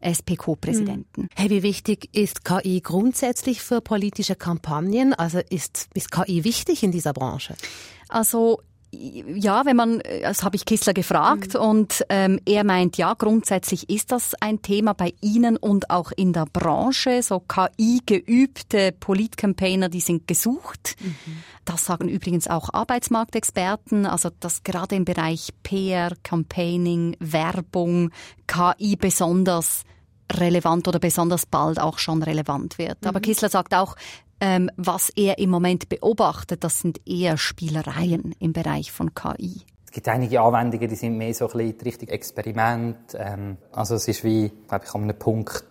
SPK-Präsidenten. 0.00 1.23
Hm. 1.23 1.28
Hey, 1.35 1.50
wie 1.50 1.62
wichtig 1.62 2.14
ist 2.14 2.45
KI 2.45 2.81
grundsätzlich 2.81 3.62
für 3.62 3.81
politische 3.81 4.37
Kampagnen? 4.37 5.14
Also 5.14 5.40
ist, 5.50 5.88
ist 5.95 6.11
KI 6.11 6.45
wichtig 6.45 6.83
in 6.83 6.93
dieser 6.93 7.12
Branche? 7.12 7.55
Also 8.09 8.62
Ja, 8.90 9.66
wenn 9.66 9.76
man, 9.76 10.02
das 10.23 10.42
habe 10.42 10.57
ich 10.57 10.64
Kissler 10.64 10.95
gefragt 10.95 11.54
mhm. 11.54 11.61
und 11.61 12.04
ähm, 12.09 12.40
er 12.47 12.64
meint, 12.64 12.97
ja, 12.97 13.12
grundsätzlich 13.12 13.90
ist 13.90 14.12
das 14.12 14.35
ein 14.40 14.62
Thema 14.62 14.95
bei 14.95 15.12
Ihnen 15.21 15.59
und 15.59 15.90
auch 15.90 16.11
in 16.16 16.33
der 16.33 16.47
Branche. 16.47 17.23
So 17.23 17.40
KI-geübte 17.40 18.92
Politcampaigner, 18.92 19.90
die 19.90 20.00
sind 20.00 20.26
gesucht. 20.26 20.97
Mhm. 21.00 21.42
Das 21.66 21.85
sagen 21.85 22.09
übrigens 22.09 22.49
auch 22.49 22.73
Arbeitsmarktexperten, 22.73 24.07
also 24.07 24.30
dass 24.40 24.62
gerade 24.62 24.97
im 24.97 25.04
Bereich 25.04 25.50
PR, 25.62 26.12
Campaigning, 26.23 27.14
Werbung, 27.21 28.11
KI 28.47 28.97
besonders 28.97 29.85
relevant 30.33 30.88
oder 30.88 30.99
besonders 30.99 31.45
bald 31.47 31.78
auch 31.78 31.99
schon 31.99 32.23
relevant 32.23 32.78
wird. 32.78 33.02
Mhm. 33.02 33.09
Aber 33.09 33.21
Kissler 33.21 33.50
sagt 33.50 33.75
auch, 33.75 33.97
ähm, 34.40 34.71
was 34.76 35.11
er 35.11 35.38
im 35.38 35.50
Moment 35.50 35.88
beobachtet, 35.88 36.64
das 36.64 36.80
sind 36.80 37.00
eher 37.07 37.37
Spielereien 37.37 38.35
im 38.38 38.52
Bereich 38.52 38.92
von 38.92 39.14
KI. 39.14 39.62
Es 39.85 39.92
gibt 39.92 40.09
einige 40.09 40.40
Anwendungen, 40.42 40.88
die 40.88 40.97
sind 40.97 41.16
mehr 41.16 41.33
so 41.33 41.49
ein 41.49 41.57
bisschen 41.57 41.80
Richtung 41.80 42.09
Experiment. 42.09 42.99
Ähm, 43.14 43.57
also 43.73 43.95
es 43.95 44.07
ist 44.07 44.23
wie, 44.23 44.50
glaube 44.68 44.85
ich, 44.85 44.95
an 44.95 45.04
einem 45.04 45.18
Punkt, 45.18 45.64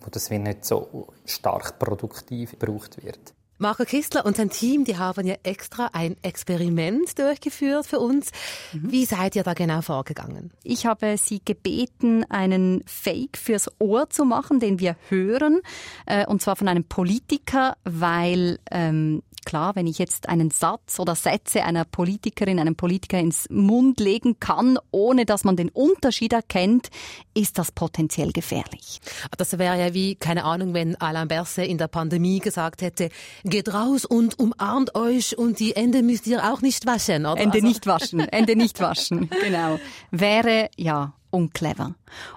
wo 0.00 0.10
das 0.10 0.30
wie 0.30 0.38
nicht 0.38 0.64
so 0.64 1.08
stark 1.26 1.78
produktiv 1.78 2.58
gebraucht 2.58 3.02
wird. 3.04 3.34
Marco 3.58 3.84
Kistler 3.84 4.24
und 4.24 4.36
sein 4.36 4.50
Team, 4.50 4.84
die 4.84 4.96
haben 4.96 5.26
ja 5.26 5.34
extra 5.42 5.90
ein 5.92 6.16
Experiment 6.22 7.18
durchgeführt 7.18 7.86
für 7.86 7.98
uns. 7.98 8.30
Mhm. 8.72 8.92
Wie 8.92 9.04
seid 9.04 9.34
ihr 9.34 9.42
da 9.42 9.54
genau 9.54 9.82
vorgegangen? 9.82 10.52
Ich 10.62 10.86
habe 10.86 11.16
sie 11.18 11.40
gebeten, 11.44 12.24
einen 12.30 12.84
Fake 12.86 13.36
fürs 13.36 13.68
Ohr 13.80 14.10
zu 14.10 14.24
machen, 14.24 14.60
den 14.60 14.78
wir 14.78 14.96
hören, 15.08 15.60
äh, 16.06 16.24
und 16.26 16.40
zwar 16.40 16.54
von 16.54 16.68
einem 16.68 16.84
Politiker, 16.84 17.76
weil 17.84 18.60
ähm, 18.70 19.22
klar, 19.48 19.74
wenn 19.76 19.86
ich 19.86 19.98
jetzt 19.98 20.28
einen 20.28 20.50
Satz 20.50 21.00
oder 21.00 21.14
Sätze 21.14 21.64
einer 21.64 21.86
Politikerin, 21.86 22.58
einem 22.58 22.76
Politiker 22.76 23.18
ins 23.18 23.48
Mund 23.48 23.98
legen 23.98 24.38
kann, 24.40 24.78
ohne 24.90 25.24
dass 25.24 25.42
man 25.42 25.56
den 25.56 25.70
Unterschied 25.70 26.34
erkennt, 26.34 26.90
ist 27.32 27.56
das 27.56 27.72
potenziell 27.72 28.32
gefährlich. 28.32 29.00
Das 29.38 29.58
wäre 29.58 29.78
ja 29.78 29.94
wie, 29.94 30.16
keine 30.16 30.44
Ahnung, 30.44 30.74
wenn 30.74 31.00
Alain 31.00 31.28
Berset 31.28 31.66
in 31.66 31.78
der 31.78 31.88
Pandemie 31.88 32.40
gesagt 32.40 32.82
hätte, 32.82 33.08
geht 33.42 33.72
raus 33.72 34.04
und 34.04 34.38
umarmt 34.38 34.94
euch 34.94 35.38
und 35.38 35.60
die 35.60 35.74
Ende 35.74 36.02
müsst 36.02 36.26
ihr 36.26 36.52
auch 36.52 36.60
nicht 36.60 36.84
waschen, 36.84 37.24
oder? 37.24 37.40
Ende 37.40 37.56
also. 37.56 37.68
nicht 37.68 37.86
waschen, 37.86 38.20
Ende 38.20 38.54
nicht 38.54 38.80
waschen, 38.80 39.30
genau. 39.42 39.80
Wäre, 40.10 40.68
ja, 40.76 41.14
unclever. 41.30 41.94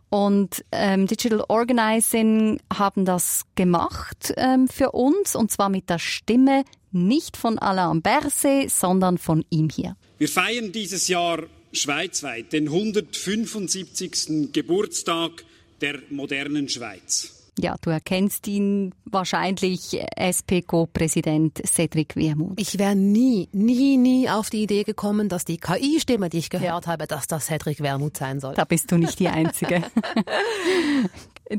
Und 0.09 0.63
ähm, 0.71 1.07
Digital 1.07 1.43
Organizing 1.49 2.61
haben 2.73 3.03
das 3.03 3.43
gemacht 3.55 4.33
ähm, 4.37 4.69
für 4.69 4.91
uns 4.91 5.35
und 5.35 5.51
zwar 5.51 5.67
mit 5.67 5.89
der 5.89 5.99
Stimme 5.99 6.63
nicht 6.91 7.37
von 7.37 7.57
Alain 7.59 8.01
Berset, 8.01 8.69
sondern 8.69 9.17
von 9.17 9.45
ihm 9.49 9.69
hier. 9.69 9.95
Wir 10.17 10.29
feiern 10.29 10.71
dieses 10.71 11.07
Jahr 11.07 11.43
schweizweit 11.73 12.53
den 12.53 12.67
175. 12.67 14.51
Geburtstag 14.51 15.43
der 15.81 15.99
modernen 16.09 16.69
Schweiz. 16.69 17.40
Ja, 17.61 17.75
du 17.79 17.91
erkennst 17.91 18.47
ihn 18.47 18.93
wahrscheinlich, 19.05 19.99
SPCO-Präsident 20.17 21.61
Cedric 21.65 22.15
Wermuth. 22.15 22.59
Ich 22.59 22.79
wäre 22.79 22.95
nie, 22.95 23.49
nie, 23.51 23.97
nie 23.97 24.29
auf 24.29 24.49
die 24.49 24.63
Idee 24.63 24.83
gekommen, 24.83 25.29
dass 25.29 25.45
die 25.45 25.57
KI-Stimme, 25.57 26.29
die 26.29 26.39
ich 26.39 26.49
gehört 26.49 26.87
habe, 26.87 27.05
dass 27.05 27.27
das 27.27 27.45
Cedric 27.45 27.81
Wermuth 27.81 28.17
sein 28.17 28.39
soll. 28.39 28.55
Da 28.55 28.65
bist 28.65 28.91
du 28.91 28.97
nicht 28.97 29.19
die 29.19 29.27
Einzige. 29.27 29.83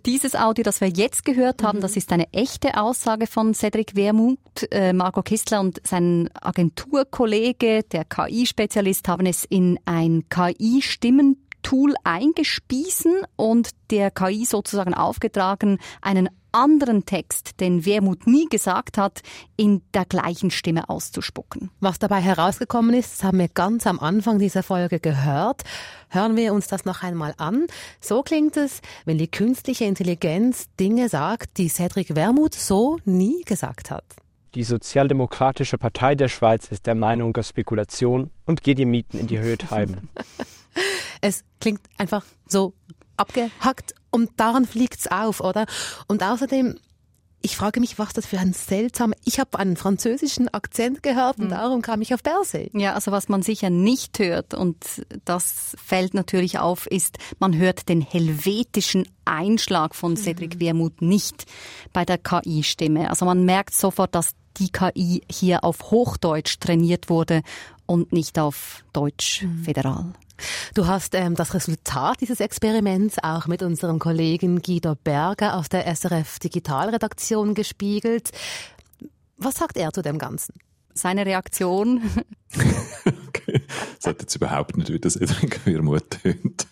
Dieses 0.07 0.35
Audio, 0.35 0.65
das 0.65 0.81
wir 0.81 0.89
jetzt 0.89 1.25
gehört 1.25 1.63
haben, 1.63 1.79
mhm. 1.79 1.83
das 1.83 1.97
ist 1.97 2.13
eine 2.13 2.33
echte 2.33 2.81
Aussage 2.81 3.27
von 3.27 3.55
Cedric 3.55 3.95
Wermuth. 3.95 4.39
Äh, 4.71 4.93
Marco 4.93 5.23
Kistler 5.23 5.61
und 5.61 5.81
sein 5.87 6.31
Agenturkollege, 6.41 7.83
der 7.85 8.05
KI-Spezialist, 8.05 9.07
haben 9.07 9.27
es 9.27 9.45
in 9.45 9.79
ein 9.85 10.25
KI-Stimmen 10.31 11.37
Tool 11.63 11.95
eingespiesen 12.05 13.23
und 13.37 13.71
der 13.91 14.11
KI 14.11 14.45
sozusagen 14.45 14.95
aufgetragen, 14.95 15.79
einen 16.01 16.29
anderen 16.53 17.07
Text, 17.07 17.61
den 17.61 17.85
Wermut 17.85 18.27
nie 18.27 18.47
gesagt 18.47 18.99
hat, 18.99 19.23
in 19.57 19.83
der 19.95 20.05
gleichen 20.05 20.51
Stimme 20.51 20.89
auszuspucken. 20.89 21.71
Was 21.81 21.99
dabei 21.99 22.21
herausgekommen 22.21 22.95
ist, 22.95 23.13
das 23.13 23.25
haben 23.25 23.39
wir 23.39 23.49
ganz 23.49 23.87
am 23.87 23.99
Anfang 23.99 24.39
dieser 24.39 24.63
Folge 24.63 25.01
gehört. 25.01 25.63
Hören 26.11 26.37
wir 26.37 26.53
uns 26.53 26.69
das 26.69 26.85
noch 26.85 27.03
einmal 27.03 27.35
an. 27.39 27.67
So 28.01 28.23
klingt 28.23 28.57
es, 28.57 28.81
wenn 29.05 29.19
die 29.19 29.31
künstliche 29.31 29.85
Intelligenz 29.85 30.67
Dinge 30.79 31.09
sagt, 31.09 31.57
die 31.57 31.69
Cedric 31.69 32.15
Wermuth 32.15 32.55
so 32.55 32.99
nie 33.05 33.43
gesagt 33.45 33.91
hat. 33.91 34.05
Die 34.55 34.65
Sozialdemokratische 34.65 35.79
Partei 35.79 36.15
der 36.15 36.29
Schweiz 36.29 36.69
ist 36.69 36.87
der 36.87 36.95
Meinung, 36.95 37.33
dass 37.33 37.49
Spekulation 37.49 38.31
und 38.45 38.63
geht 38.63 38.77
die 38.77 38.85
Mieten 38.85 39.19
in 39.19 39.27
die 39.27 39.39
Höhe 39.39 39.57
treiben. 39.57 40.11
Es 41.23 41.45
klingt 41.61 41.81
einfach 41.97 42.25
so 42.47 42.75
abgehackt 43.17 43.95
und 44.11 44.31
daran 44.37 44.67
fliegt's 44.67 45.07
auf, 45.07 45.41
oder? 45.41 45.67
Und 46.09 46.23
außerdem, 46.23 46.79
ich 47.41 47.57
frage 47.57 47.81
mich, 47.81 47.99
was 47.99 48.13
das 48.13 48.27
für 48.27 48.39
ein 48.39 48.53
seltsamer. 48.53 49.15
Ich 49.25 49.41
habe 49.41 49.59
einen 49.59 49.77
französischen 49.77 50.53
Akzent 50.53 51.03
gehört 51.03 51.39
und 51.39 51.47
mhm. 51.47 51.51
darum 51.51 51.83
kam 51.83 52.03
ich 52.03 52.13
auf 52.15 52.23
Berse. 52.23 52.69
Ja, 52.73 52.95
also 52.95 53.11
was 53.11 53.29
man 53.29 53.43
sicher 53.43 53.71
nicht 53.71 54.19
hört 54.19 54.55
und 54.55 54.77
das 55.25 55.77
fällt 55.83 56.15
natürlich 56.15 56.59
auf, 56.59 56.87
ist, 56.87 57.19
man 57.39 57.57
hört 57.57 57.89
den 57.89 58.01
helvetischen 58.01 59.09
Einschlag 59.25 59.95
von 59.95 60.17
Cedric 60.17 60.57
mhm. 60.57 60.61
Wermuth 60.61 61.03
nicht 61.03 61.47
bei 61.93 62.05
der 62.05 62.19
KI-Stimme. 62.19 63.09
Also 63.09 63.25
man 63.25 63.45
merkt 63.45 63.75
sofort, 63.75 64.15
dass 64.15 64.35
die 64.59 64.71
KI 64.71 65.23
hier 65.31 65.65
auf 65.65 65.91
Hochdeutsch 65.91 66.61
trainiert 66.61 67.09
wurde 67.09 67.43
und 67.87 68.13
nicht 68.13 68.39
auf 68.39 68.85
Deutsch 68.93 69.43
mhm. 69.43 69.65
föderal. 69.65 70.13
Du 70.75 70.87
hast 70.87 71.15
ähm, 71.15 71.35
das 71.35 71.55
Resultat 71.55 72.21
dieses 72.21 72.41
Experiments 72.41 73.17
auch 73.23 73.47
mit 73.47 73.63
unserem 73.63 73.99
Kollegen 73.99 74.63
Guido 74.63 74.95
Berger 74.95 75.57
aus 75.57 75.69
der 75.69 75.87
SRF 75.95 76.39
Digitalredaktion 76.39 77.55
gespiegelt. 77.55 78.31
Was 79.37 79.57
sagt 79.57 79.77
er 79.77 79.93
zu 79.93 80.03
dem 80.03 80.19
Ganzen? 80.19 80.55
Seine 80.95 81.27
Reaktion? 81.27 82.03
okay. 83.29 83.63
Das 83.97 84.07
hat 84.07 84.21
jetzt 84.21 84.37
überhaupt 84.37 84.77
nicht, 84.77 84.93
wie 84.93 85.01
das 85.01 85.17
Edwin 85.17 85.51
Wermuth 85.65 86.11
tönt 86.23 86.67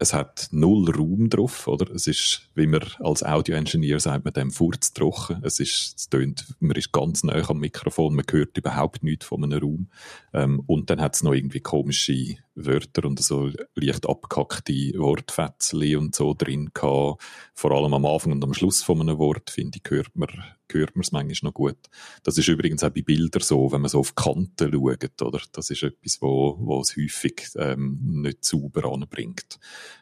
es 0.00 0.14
hat 0.14 0.48
null 0.50 0.90
Raum 0.90 1.28
drauf, 1.28 1.68
oder? 1.68 1.94
Es 1.94 2.06
ist, 2.06 2.48
wie 2.54 2.66
man 2.66 2.80
als 3.00 3.22
Audio-Engineer 3.22 4.00
sagt, 4.00 4.24
man 4.24 4.32
dem 4.32 4.50
Furz 4.50 4.94
trocken. 4.94 5.42
Es 5.44 5.60
ist, 5.60 5.94
es 5.98 6.08
tönt, 6.08 6.46
man 6.58 6.74
ist 6.74 6.90
ganz 6.90 7.22
nah 7.22 7.46
am 7.46 7.58
Mikrofon, 7.60 8.14
man 8.14 8.24
hört 8.30 8.56
überhaupt 8.56 9.02
nichts 9.02 9.26
von 9.26 9.44
einem 9.44 9.60
Raum. 9.60 9.88
Ähm, 10.32 10.62
und 10.66 10.88
dann 10.88 11.02
hat 11.02 11.16
es 11.16 11.22
noch 11.22 11.34
irgendwie 11.34 11.60
komische 11.60 12.38
Wörter 12.54 13.06
und 13.06 13.20
so 13.20 13.50
leicht 13.74 14.08
abgehackte 14.08 14.72
Wortfetzchen 14.96 15.96
und 15.96 16.14
so 16.14 16.34
drin 16.34 16.70
gehabt. 16.74 17.22
Vor 17.54 17.72
allem 17.72 17.94
am 17.94 18.06
Anfang 18.06 18.32
und 18.32 18.44
am 18.44 18.54
Schluss 18.54 18.82
von 18.82 19.00
einem 19.00 19.18
Wort, 19.18 19.50
finde 19.50 19.78
ich, 19.82 19.90
hört 19.90 20.14
man, 20.16 20.28
hört 20.70 20.96
man 20.96 21.02
es 21.02 21.12
manchmal 21.12 21.50
noch 21.50 21.54
gut. 21.54 21.78
Das 22.22 22.38
ist 22.38 22.48
übrigens 22.48 22.82
auch 22.84 22.90
bei 22.90 23.02
Bildern 23.02 23.42
so, 23.42 23.70
wenn 23.72 23.80
man 23.80 23.88
so 23.88 24.00
auf 24.00 24.14
Kanten 24.14 24.72
schaut, 24.72 25.22
oder? 25.22 25.40
Das 25.52 25.70
ist 25.70 25.82
etwas, 25.82 26.20
wo, 26.20 26.56
wo 26.60 26.80
es 26.80 26.96
häufig 26.96 27.48
ähm, 27.56 27.98
nicht 28.22 28.44
sauber 28.44 28.92
anbringt. 28.92 29.58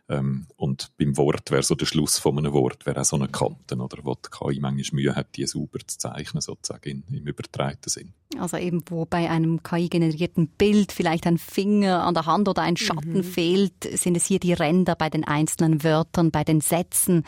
Ähm, 0.08 0.46
und 0.56 0.96
beim 0.96 1.16
Wort 1.16 1.50
wäre 1.50 1.62
so 1.62 1.74
der 1.74 1.86
Schluss 1.86 2.18
von 2.18 2.38
einem 2.38 2.52
Wort, 2.52 2.86
wäre 2.86 3.00
auch 3.00 3.04
so 3.04 3.16
eine 3.16 3.28
Kante, 3.28 3.76
oder? 3.76 3.98
Wo 4.02 4.14
die 4.14 4.30
KI 4.30 4.60
manchmal 4.60 5.00
Mühe 5.00 5.14
hat, 5.14 5.36
die 5.36 5.46
sauber 5.46 5.80
zu 5.86 5.98
zeichnen, 5.98 6.40
sozusagen 6.40 7.04
im 7.10 7.26
übertreiten 7.26 7.90
Sinn. 7.90 8.14
Also 8.38 8.56
eben, 8.56 8.82
wo 8.88 9.06
bei 9.06 9.30
einem 9.30 9.62
KI-generierten 9.62 10.48
Bild 10.48 10.92
vielleicht 10.92 11.26
ein 11.26 11.38
Finger 11.38 12.04
an 12.04 12.14
der 12.14 12.26
Hand 12.26 12.37
oder 12.46 12.62
ein 12.62 12.76
Schatten 12.76 13.18
mhm. 13.18 13.24
fehlt, 13.24 13.98
sind 13.98 14.16
es 14.16 14.26
hier 14.26 14.38
die 14.38 14.52
Ränder 14.52 14.94
bei 14.94 15.08
den 15.10 15.24
einzelnen 15.24 15.82
Wörtern, 15.82 16.30
bei 16.30 16.44
den 16.44 16.60
Sätzen, 16.60 17.24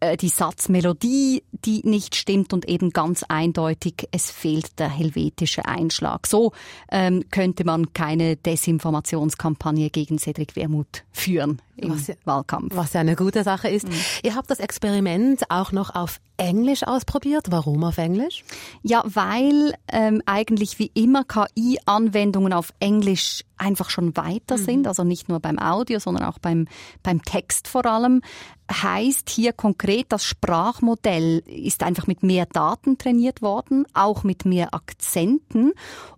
äh, 0.00 0.16
die 0.16 0.28
Satzmelodie, 0.28 1.42
die 1.52 1.82
nicht 1.84 2.16
stimmt 2.16 2.52
und 2.52 2.68
eben 2.68 2.90
ganz 2.90 3.24
eindeutig, 3.28 4.08
es 4.10 4.30
fehlt 4.30 4.78
der 4.78 4.88
helvetische 4.88 5.66
Einschlag. 5.66 6.26
So 6.26 6.52
ähm, 6.90 7.24
könnte 7.30 7.64
man 7.64 7.92
keine 7.92 8.36
Desinformationskampagne 8.36 9.90
gegen 9.90 10.18
Cedric 10.18 10.56
Wermuth 10.56 11.04
führen 11.12 11.60
im 11.78 11.92
was, 11.92 12.10
Wahlkampf. 12.24 12.74
Was 12.74 12.92
ja 12.92 13.00
eine 13.00 13.16
gute 13.16 13.42
Sache 13.44 13.68
ist. 13.68 13.88
Mhm. 13.88 13.94
Ihr 14.22 14.34
habt 14.34 14.50
das 14.50 14.60
Experiment 14.60 15.50
auch 15.50 15.72
noch 15.72 15.94
auf 15.94 16.20
Englisch 16.36 16.84
ausprobiert. 16.84 17.46
Warum 17.50 17.84
auf 17.84 17.98
Englisch? 17.98 18.44
Ja, 18.82 19.02
weil 19.04 19.74
ähm, 19.88 20.22
eigentlich 20.24 20.78
wie 20.78 20.90
immer 20.94 21.24
KI-Anwendungen 21.24 22.52
auf 22.52 22.72
Englisch 22.78 23.42
einfach 23.58 23.90
schon 23.90 24.16
weiter 24.16 24.56
mhm. 24.56 24.64
sind, 24.64 24.86
also 24.86 25.04
nicht 25.04 25.28
nur 25.28 25.40
beim 25.40 25.58
Audio, 25.58 25.98
sondern 25.98 26.24
auch 26.24 26.38
beim, 26.38 26.68
beim 27.02 27.22
Text 27.22 27.68
vor 27.68 27.84
allem. 27.86 28.22
Heißt 28.70 29.30
hier 29.30 29.52
konkret, 29.52 30.06
das 30.10 30.24
Sprachmodell 30.24 31.38
ist 31.46 31.82
einfach 31.82 32.06
mit 32.06 32.22
mehr 32.22 32.46
Daten 32.46 32.98
trainiert 32.98 33.40
worden, 33.42 33.86
auch 33.94 34.24
mit 34.24 34.44
mehr 34.44 34.74
Akzenten. 34.74 35.72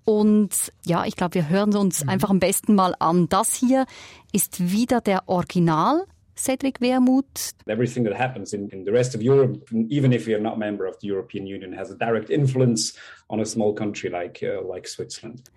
Und 0.05 0.50
ja, 0.85 1.05
ich 1.05 1.14
glaube, 1.14 1.35
wir 1.35 1.49
hören 1.49 1.75
uns 1.76 2.02
mhm. 2.02 2.11
einfach 2.11 2.29
am 2.29 2.40
besten 2.40 2.75
mal 2.75 2.95
an. 2.99 3.29
Das 3.29 3.55
hier 3.55 3.87
ist 4.33 4.73
wieder 4.73 5.01
der 5.01 5.29
Original 5.29 6.05
Cedric 6.37 6.81
Wermuth. 6.81 7.55
Everything 7.67 8.05
that 8.05 8.15
happens 8.19 8.53
in, 8.53 8.69
in 8.71 8.85
the 8.85 8.91
rest 8.91 9.15
of 9.15 9.23
Europe, 9.23 9.61
even 9.89 10.13
if 10.13 10.27
you're 10.27 10.41
not 10.41 10.55
a 10.55 10.59
member 10.59 10.87
of 10.87 10.97
the 11.01 11.09
European 11.09 11.47
Union, 11.47 11.73
has 11.73 11.91
a 11.91 11.95
direct 11.95 12.31
influence 12.31 12.95
on 13.29 13.41
a 13.41 13.45
small 13.45 13.75
country 13.75 14.09
like, 14.11 14.43
uh, 14.43 14.63
like 14.67 14.89
Switzerland. 14.89 15.51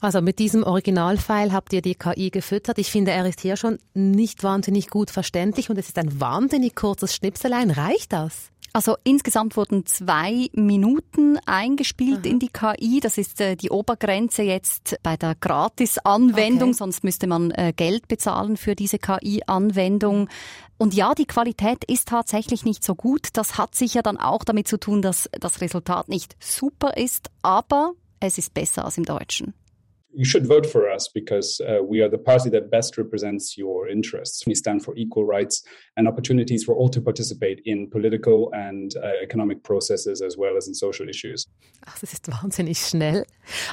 Also 0.00 0.20
mit 0.20 0.38
diesem 0.38 0.62
Originalfile 0.62 1.52
habt 1.52 1.72
ihr 1.72 1.80
die 1.80 1.94
KI 1.94 2.30
gefüttert. 2.30 2.78
Ich 2.78 2.90
finde, 2.90 3.12
er 3.12 3.26
ist 3.26 3.40
hier 3.40 3.56
schon 3.56 3.78
nicht 3.94 4.42
wahnsinnig 4.42 4.88
gut 4.88 5.10
verständlich 5.10 5.70
und 5.70 5.78
es 5.78 5.88
ist 5.88 5.98
ein 5.98 6.20
wahnsinnig 6.20 6.74
kurzes 6.74 7.14
Schnipselein. 7.14 7.70
Reicht 7.70 8.12
das? 8.12 8.50
Also 8.76 8.98
insgesamt 9.04 9.56
wurden 9.56 9.86
zwei 9.86 10.50
Minuten 10.52 11.38
eingespielt 11.46 12.26
Aha. 12.26 12.28
in 12.28 12.38
die 12.38 12.50
KI. 12.50 13.00
Das 13.00 13.16
ist 13.16 13.40
äh, 13.40 13.56
die 13.56 13.70
Obergrenze 13.70 14.42
jetzt 14.42 14.98
bei 15.02 15.16
der 15.16 15.34
Gratis-Anwendung, 15.34 16.68
okay. 16.68 16.76
sonst 16.76 17.02
müsste 17.02 17.26
man 17.26 17.52
äh, 17.52 17.72
Geld 17.74 18.06
bezahlen 18.06 18.58
für 18.58 18.74
diese 18.74 18.98
KI-Anwendung. 18.98 20.28
Und 20.76 20.92
ja, 20.92 21.14
die 21.14 21.24
Qualität 21.24 21.84
ist 21.84 22.08
tatsächlich 22.08 22.66
nicht 22.66 22.84
so 22.84 22.94
gut. 22.94 23.28
Das 23.32 23.56
hat 23.56 23.74
sicher 23.74 24.02
dann 24.02 24.18
auch 24.18 24.44
damit 24.44 24.68
zu 24.68 24.78
tun, 24.78 25.00
dass 25.00 25.30
das 25.32 25.62
Resultat 25.62 26.10
nicht 26.10 26.36
super 26.38 26.98
ist, 26.98 27.30
aber 27.40 27.92
es 28.20 28.36
ist 28.36 28.52
besser 28.52 28.84
als 28.84 28.98
im 28.98 29.06
Deutschen. 29.06 29.54
You 30.16 30.24
should 30.24 30.46
vote 30.46 30.66
for 30.66 30.90
us 30.90 31.08
because 31.12 31.60
uh, 31.60 31.82
we 31.82 32.00
are 32.00 32.08
the 32.08 32.18
party 32.18 32.48
that 32.50 32.70
best 32.70 32.96
represents 32.96 33.58
your 33.58 33.86
interests. 33.86 34.46
We 34.46 34.54
stand 34.54 34.82
for 34.82 34.96
equal 34.96 35.26
rights 35.26 35.62
and 35.96 36.08
opportunities 36.08 36.64
for 36.64 36.74
all 36.74 36.88
to 36.88 37.00
participate 37.02 37.60
in 37.66 37.90
political 37.90 38.50
and 38.54 38.94
uh, 38.96 39.12
economic 39.22 39.62
processes 39.62 40.22
as 40.22 40.36
well 40.38 40.56
as 40.56 40.68
in 40.68 40.74
social 40.74 41.08
issues. 41.08 41.46
Ach, 41.86 41.98
das 42.00 42.12
ist 42.14 42.28
wahnsinnig 42.28 42.78
schnell. 42.78 43.26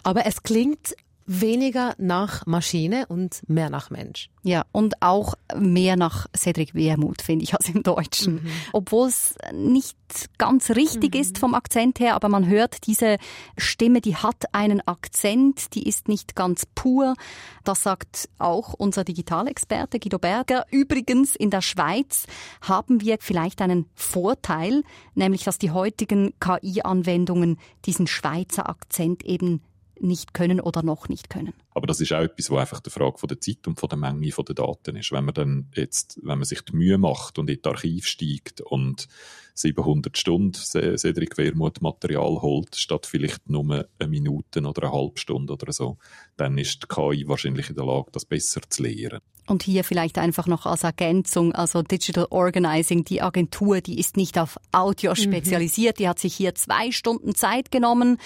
Aber 0.04 0.26
es 0.26 0.44
klingt 0.44 0.96
weniger 1.26 1.96
nach 1.98 2.46
Maschine 2.46 3.06
und 3.08 3.42
mehr 3.48 3.70
nach 3.70 3.90
Mensch. 3.90 4.30
Ja, 4.44 4.66
und 4.74 5.02
auch 5.02 5.36
mehr 5.58 5.96
nach 5.96 6.28
Cedric 6.36 6.76
Wermuth, 6.76 7.22
finde 7.22 7.44
ich, 7.44 7.54
als 7.54 7.70
im 7.70 7.82
Deutschen. 7.82 8.36
Mhm. 8.36 8.52
Obwohl 8.74 9.08
es 9.08 9.36
nicht 9.54 9.98
ganz 10.38 10.72
richtig 10.72 11.16
mhm. 11.16 11.22
ist 11.22 11.38
vom 11.38 11.54
Akzent 11.54 12.00
her, 12.00 12.16
aber 12.16 12.28
man 12.28 12.48
hört 12.48 12.86
diese 12.88 13.18
Stimme, 13.58 14.02
die 14.02 14.18
hat 14.18 14.54
einen 14.54 14.86
Akzent, 14.86 15.74
die 15.76 15.88
ist 15.88 16.10
nicht 16.10 16.36
ganz 16.36 16.66
pur. 16.76 17.16
Das 17.64 17.84
sagt 17.84 18.30
auch 18.38 18.74
unser 18.74 19.06
Digitalexperte 19.06 20.00
Guido 20.00 20.20
Berger. 20.20 20.66
Übrigens, 20.72 21.36
in 21.36 21.50
der 21.50 21.62
Schweiz 21.62 22.26
haben 22.62 23.00
wir 23.00 23.18
vielleicht 23.22 23.62
einen 23.62 23.86
Vorteil, 23.96 24.84
nämlich 25.16 25.46
dass 25.46 25.58
die 25.58 25.72
heutigen 25.72 26.34
KI-Anwendungen 26.42 27.60
diesen 27.86 28.08
Schweizer 28.08 28.68
Akzent 28.68 29.24
eben 29.24 29.62
nicht 30.04 30.34
können 30.34 30.60
oder 30.60 30.84
noch 30.84 31.10
nicht 31.10 31.30
können. 31.30 31.54
Aber 31.74 31.88
das 31.88 32.00
ist 32.00 32.14
auch 32.14 32.22
etwas, 32.22 32.50
wo 32.50 32.58
einfach 32.58 32.80
die 32.80 32.90
Frage 32.90 33.18
von 33.18 33.28
der 33.28 33.40
Zeit 33.40 33.68
und 33.68 33.80
von 33.80 33.90
der 33.90 33.98
Menge 33.98 34.32
von 34.32 34.46
der 34.46 34.56
Daten 34.56 34.96
ist. 34.96 35.12
Wenn 35.12 35.26
man 35.26 35.34
dann 35.34 35.70
jetzt, 35.74 36.20
wenn 36.22 36.38
man 36.38 36.46
sich 36.46 36.62
die 36.62 36.76
Mühe 36.76 36.98
macht 36.98 37.40
und 37.40 37.50
in 37.50 37.60
das 37.62 37.74
Archiv 37.74 38.06
steigt 38.06 38.62
und 38.62 39.08
700 39.56 40.18
Stunden 40.18 40.54
Cedric 40.54 41.38
Wermuth 41.38 41.82
Material 41.82 42.42
holt, 42.42 42.76
statt 42.76 43.06
vielleicht 43.06 43.50
nur 43.50 43.88
eine 44.00 44.10
Minute 44.10 44.62
oder 44.62 44.84
eine 44.84 44.92
halbe 44.92 45.20
Stunde 45.20 45.54
oder 45.54 45.72
so, 45.72 45.98
dann 46.38 46.58
ist 46.58 46.84
die 46.84 46.88
KI 46.88 47.28
wahrscheinlich 47.28 47.70
in 47.70 47.76
der 47.76 47.86
Lage, 47.86 48.12
das 48.12 48.26
besser 48.26 48.62
zu 48.68 48.84
lehren. 48.84 49.20
Und 49.46 49.64
hier 49.64 49.84
vielleicht 49.84 50.18
einfach 50.18 50.48
noch 50.48 50.66
als 50.66 50.84
Ergänzung, 50.84 51.54
also 51.54 51.82
Digital 51.82 52.28
Organizing, 52.30 53.04
die 53.04 53.22
Agentur, 53.22 53.82
die 53.82 54.00
ist 54.00 54.16
nicht 54.16 54.40
auf 54.40 54.58
Audio 54.72 55.12
mhm. 55.12 55.18
spezialisiert, 55.18 56.00
die 56.00 56.08
hat 56.08 56.20
sich 56.20 56.34
hier 56.34 56.56
zwei 56.56 56.92
Stunden 56.92 57.36
Zeit 57.36 57.70
genommen, 57.70 58.18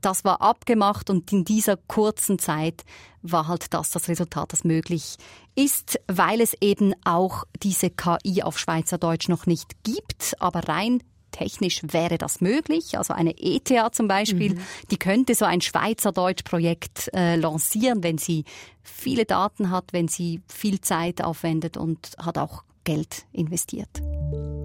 das 0.00 0.24
war 0.24 0.40
abgemacht 0.40 1.10
und 1.10 1.32
in 1.32 1.44
dieser 1.44 1.76
kurzen 1.76 2.38
Zeit 2.38 2.84
war 3.22 3.48
halt 3.48 3.72
das 3.72 3.90
das 3.90 4.08
Resultat, 4.08 4.52
das 4.52 4.64
möglich 4.64 5.16
ist, 5.54 6.00
weil 6.08 6.40
es 6.40 6.54
eben 6.60 6.94
auch 7.04 7.44
diese 7.62 7.90
KI 7.90 8.42
auf 8.42 8.58
Schweizerdeutsch 8.58 9.28
noch 9.28 9.46
nicht 9.46 9.84
gibt, 9.84 10.34
aber 10.40 10.68
rein 10.68 11.02
technisch 11.32 11.80
wäre 11.82 12.18
das 12.18 12.40
möglich. 12.40 12.98
Also 12.98 13.14
eine 13.14 13.34
ETH 13.38 13.72
zum 13.92 14.06
Beispiel, 14.06 14.54
mhm. 14.54 14.60
die 14.90 14.98
könnte 14.98 15.34
so 15.34 15.44
ein 15.44 15.60
Schweizerdeutsch-Projekt 15.60 17.10
äh, 17.14 17.36
lancieren, 17.36 18.02
wenn 18.02 18.18
sie 18.18 18.44
viele 18.82 19.24
Daten 19.24 19.70
hat, 19.70 19.92
wenn 19.92 20.08
sie 20.08 20.42
viel 20.46 20.80
Zeit 20.80 21.22
aufwendet 21.22 21.76
und 21.76 22.12
hat 22.18 22.38
auch 22.38 22.62
Geld 22.84 23.24
investiert. 23.32 24.02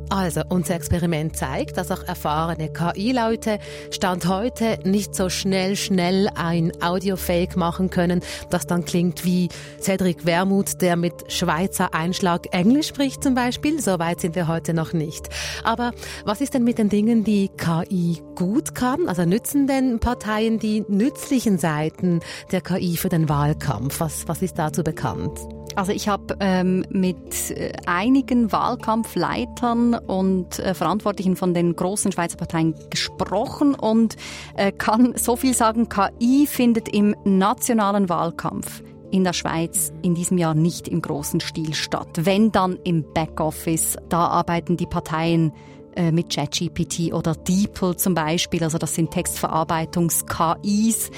Also, 0.09 0.41
unser 0.47 0.75
Experiment 0.75 1.35
zeigt, 1.35 1.77
dass 1.77 1.91
auch 1.91 2.03
erfahrene 2.03 2.71
KI-Leute 2.71 3.59
Stand 3.91 4.27
heute 4.27 4.79
nicht 4.83 5.13
so 5.13 5.29
schnell, 5.29 5.75
schnell 5.75 6.29
ein 6.35 6.71
Audio-Fake 6.81 7.57
machen 7.57 7.89
können, 7.89 8.21
das 8.49 8.67
dann 8.67 8.85
klingt 8.85 9.25
wie 9.25 9.49
Cedric 9.81 10.25
Wermuth, 10.25 10.81
der 10.81 10.95
mit 10.95 11.31
Schweizer 11.31 11.93
Einschlag 11.93 12.47
Englisch 12.51 12.87
spricht 12.87 13.21
zum 13.21 13.35
Beispiel. 13.35 13.81
So 13.81 13.99
weit 13.99 14.21
sind 14.21 14.35
wir 14.35 14.47
heute 14.47 14.73
noch 14.73 14.93
nicht. 14.93 15.27
Aber 15.63 15.91
was 16.23 16.39
ist 16.39 16.53
denn 16.53 16.63
mit 16.63 16.77
den 16.77 16.89
Dingen, 16.89 17.25
die 17.25 17.49
KI 17.49 18.21
gut 18.35 18.75
kann? 18.75 19.09
Also 19.09 19.25
nützen 19.25 19.67
denn 19.67 19.99
Parteien 19.99 20.57
die 20.57 20.85
nützlichen 20.87 21.57
Seiten 21.57 22.21
der 22.51 22.61
KI 22.61 22.95
für 22.95 23.09
den 23.09 23.27
Wahlkampf? 23.27 23.99
Was, 23.99 24.27
was 24.27 24.41
ist 24.41 24.57
dazu 24.57 24.83
bekannt? 24.83 25.56
Also 25.77 25.91
ich 25.91 26.07
habe 26.07 26.35
ähm, 26.39 26.83
mit 26.89 27.51
äh, 27.51 27.71
einigen 27.85 28.51
Wahlkampfleitern 28.51 29.93
und 29.93 30.57
äh, 30.57 30.73
Verantwortlichen 30.73 31.35
von 31.35 31.53
den 31.53 31.75
großen 31.75 32.11
Schweizer 32.11 32.37
Parteien 32.37 32.73
gesprochen 32.89 33.75
und 33.75 34.15
äh, 34.55 34.71
kann 34.71 35.13
so 35.15 35.35
viel 35.35 35.53
sagen, 35.53 35.87
KI 35.87 36.47
findet 36.47 36.89
im 36.89 37.15
nationalen 37.25 38.09
Wahlkampf 38.09 38.81
in 39.11 39.23
der 39.23 39.33
Schweiz 39.33 39.93
in 40.01 40.15
diesem 40.15 40.39
Jahr 40.39 40.55
nicht 40.55 40.87
im 40.87 40.99
großen 40.99 41.41
Stil 41.41 41.75
statt. 41.75 42.09
Wenn 42.15 42.51
dann 42.51 42.79
im 42.83 43.05
Backoffice, 43.13 43.97
da 44.09 44.29
arbeiten 44.29 44.77
die 44.77 44.87
Parteien 44.87 45.53
äh, 45.95 46.11
mit 46.11 46.33
ChatGPT 46.33 47.13
oder 47.13 47.35
DeepL 47.35 47.97
zum 47.97 48.15
Beispiel, 48.15 48.63
also 48.63 48.79
das 48.79 48.95
sind 48.95 49.11
Textverarbeitungs-KIs. 49.11 51.11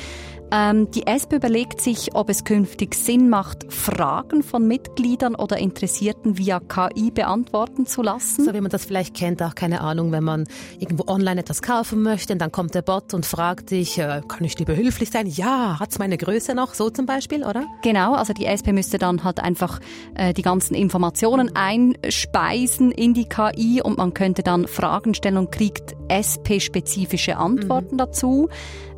Ähm, 0.51 0.89
die 0.91 1.05
SP 1.05 1.38
überlegt 1.38 1.79
sich, 1.79 2.15
ob 2.15 2.29
es 2.29 2.43
künftig 2.43 2.95
Sinn 2.95 3.29
macht, 3.29 3.71
Fragen 3.71 4.41
von 4.41 4.67
Mitgliedern 4.67 5.35
oder 5.35 5.57
Interessierten 5.57 6.38
via 6.38 6.59
KI 6.59 7.12
beantworten 7.12 7.85
zu 7.85 8.01
lassen. 8.01 8.45
So 8.45 8.53
wie 8.53 8.62
man 8.62 8.71
das 8.71 8.85
vielleicht 8.85 9.15
kennt, 9.15 9.43
auch 9.43 9.53
keine 9.53 9.81
Ahnung, 9.81 10.12
wenn 10.12 10.23
man 10.23 10.45
irgendwo 10.79 11.05
online 11.07 11.41
etwas 11.41 11.62
kaufen 11.62 12.01
möchte, 12.01 12.35
dann 12.35 12.51
kommt 12.51 12.73
der 12.73 12.81
Bot 12.81 13.13
und 13.13 13.25
fragt 13.25 13.71
dich, 13.71 13.99
äh, 13.99 14.21
kann 14.27 14.43
ich 14.43 14.55
dir 14.55 14.65
behilflich 14.65 15.12
sein? 15.12 15.27
Ja, 15.27 15.79
hat's 15.79 15.99
meine 15.99 16.17
Größe 16.17 16.55
noch? 16.55 16.73
So 16.73 16.89
zum 16.89 17.05
Beispiel, 17.05 17.43
oder? 17.43 17.65
Genau, 17.83 18.13
also 18.13 18.33
die 18.33 18.45
SP 18.49 18.73
müsste 18.73 18.97
dann 18.97 19.23
halt 19.23 19.39
einfach 19.39 19.79
äh, 20.15 20.33
die 20.33 20.41
ganzen 20.41 20.73
Informationen 20.73 21.55
einspeisen 21.55 22.91
in 22.91 23.13
die 23.13 23.25
KI 23.25 23.81
und 23.83 23.97
man 23.97 24.13
könnte 24.13 24.41
dann 24.41 24.67
Fragen 24.67 25.13
stellen 25.13 25.38
und 25.38 25.51
kriegt 25.51 25.95
SP-spezifische 26.07 27.38
Antworten 27.38 27.95
mhm. 27.95 27.99
dazu. 27.99 28.49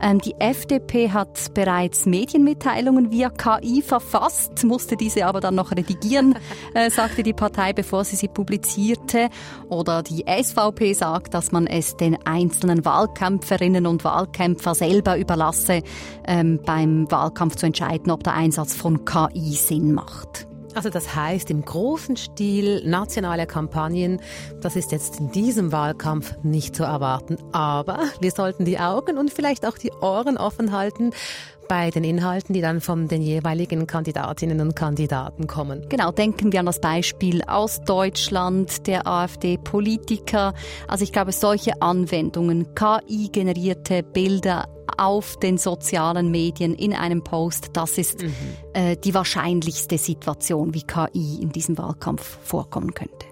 Ähm, 0.01 0.19
die 0.19 0.35
FDP 0.39 1.11
hat 1.11 1.40
bereits 1.49 2.05
Medienmitteilungen 2.05 3.11
via 3.11 3.29
KI 3.29 3.81
verfasst, 3.81 4.63
musste 4.63 4.97
diese 4.97 5.25
aber 5.25 5.39
dann 5.39 5.55
noch 5.55 5.71
redigieren, 5.71 6.35
äh, 6.73 6.89
sagte 6.89 7.23
die 7.23 7.33
Partei, 7.33 7.73
bevor 7.73 8.03
sie 8.03 8.15
sie 8.15 8.27
publizierte. 8.27 9.29
Oder 9.69 10.03
die 10.03 10.25
SVP 10.27 10.93
sagt, 10.93 11.33
dass 11.33 11.51
man 11.51 11.67
es 11.67 11.97
den 11.97 12.17
einzelnen 12.25 12.85
Wahlkämpferinnen 12.85 13.87
und 13.87 14.03
Wahlkämpfer 14.03 14.75
selber 14.75 15.17
überlasse, 15.17 15.81
ähm, 16.25 16.59
beim 16.65 17.09
Wahlkampf 17.11 17.55
zu 17.55 17.65
entscheiden, 17.65 18.11
ob 18.11 18.23
der 18.23 18.33
Einsatz 18.33 18.75
von 18.75 19.05
KI 19.05 19.53
Sinn 19.53 19.93
macht. 19.93 20.50
Also 20.73 20.89
das 20.89 21.15
heißt 21.15 21.49
im 21.49 21.63
großen 21.63 22.15
Stil 22.15 22.87
nationale 22.87 23.45
Kampagnen, 23.45 24.21
das 24.61 24.75
ist 24.75 24.91
jetzt 24.91 25.19
in 25.19 25.31
diesem 25.31 25.71
Wahlkampf 25.71 26.35
nicht 26.43 26.75
zu 26.75 26.83
erwarten. 26.83 27.37
Aber 27.51 27.99
wir 28.19 28.31
sollten 28.31 28.63
die 28.63 28.79
Augen 28.79 29.17
und 29.17 29.31
vielleicht 29.31 29.65
auch 29.65 29.77
die 29.77 29.91
Ohren 30.01 30.37
offen 30.37 30.71
halten 30.71 31.11
bei 31.71 31.89
den 31.89 32.03
Inhalten, 32.03 32.53
die 32.53 32.59
dann 32.59 32.81
von 32.81 33.07
den 33.07 33.21
jeweiligen 33.21 33.87
Kandidatinnen 33.87 34.59
und 34.59 34.75
Kandidaten 34.75 35.47
kommen. 35.47 35.87
Genau, 35.87 36.11
denken 36.11 36.51
wir 36.51 36.59
an 36.59 36.65
das 36.65 36.81
Beispiel 36.81 37.41
aus 37.43 37.79
Deutschland 37.79 38.87
der 38.87 39.07
AfD-Politiker. 39.07 40.53
Also 40.89 41.05
ich 41.05 41.13
glaube, 41.13 41.31
solche 41.31 41.81
Anwendungen, 41.81 42.75
KI-generierte 42.75 44.03
Bilder, 44.03 44.67
auf 44.97 45.39
den 45.39 45.57
sozialen 45.57 46.29
Medien 46.29 46.75
in 46.75 46.91
einem 46.91 47.23
Post. 47.23 47.69
Das 47.71 47.97
ist 47.97 48.21
mhm. 48.21 48.33
äh, 48.73 48.97
die 48.97 49.13
wahrscheinlichste 49.13 49.97
Situation, 49.97 50.73
wie 50.73 50.83
KI 50.83 51.41
in 51.41 51.53
diesem 51.53 51.77
Wahlkampf 51.77 52.37
vorkommen 52.43 52.93
könnte. 52.93 53.27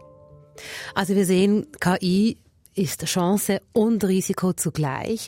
Also 0.95 1.13
wir 1.13 1.25
sehen, 1.25 1.67
KI 1.82 2.38
ist 2.73 3.04
Chance 3.04 3.62
und 3.73 4.06
Risiko 4.06 4.54
zugleich. 4.54 5.28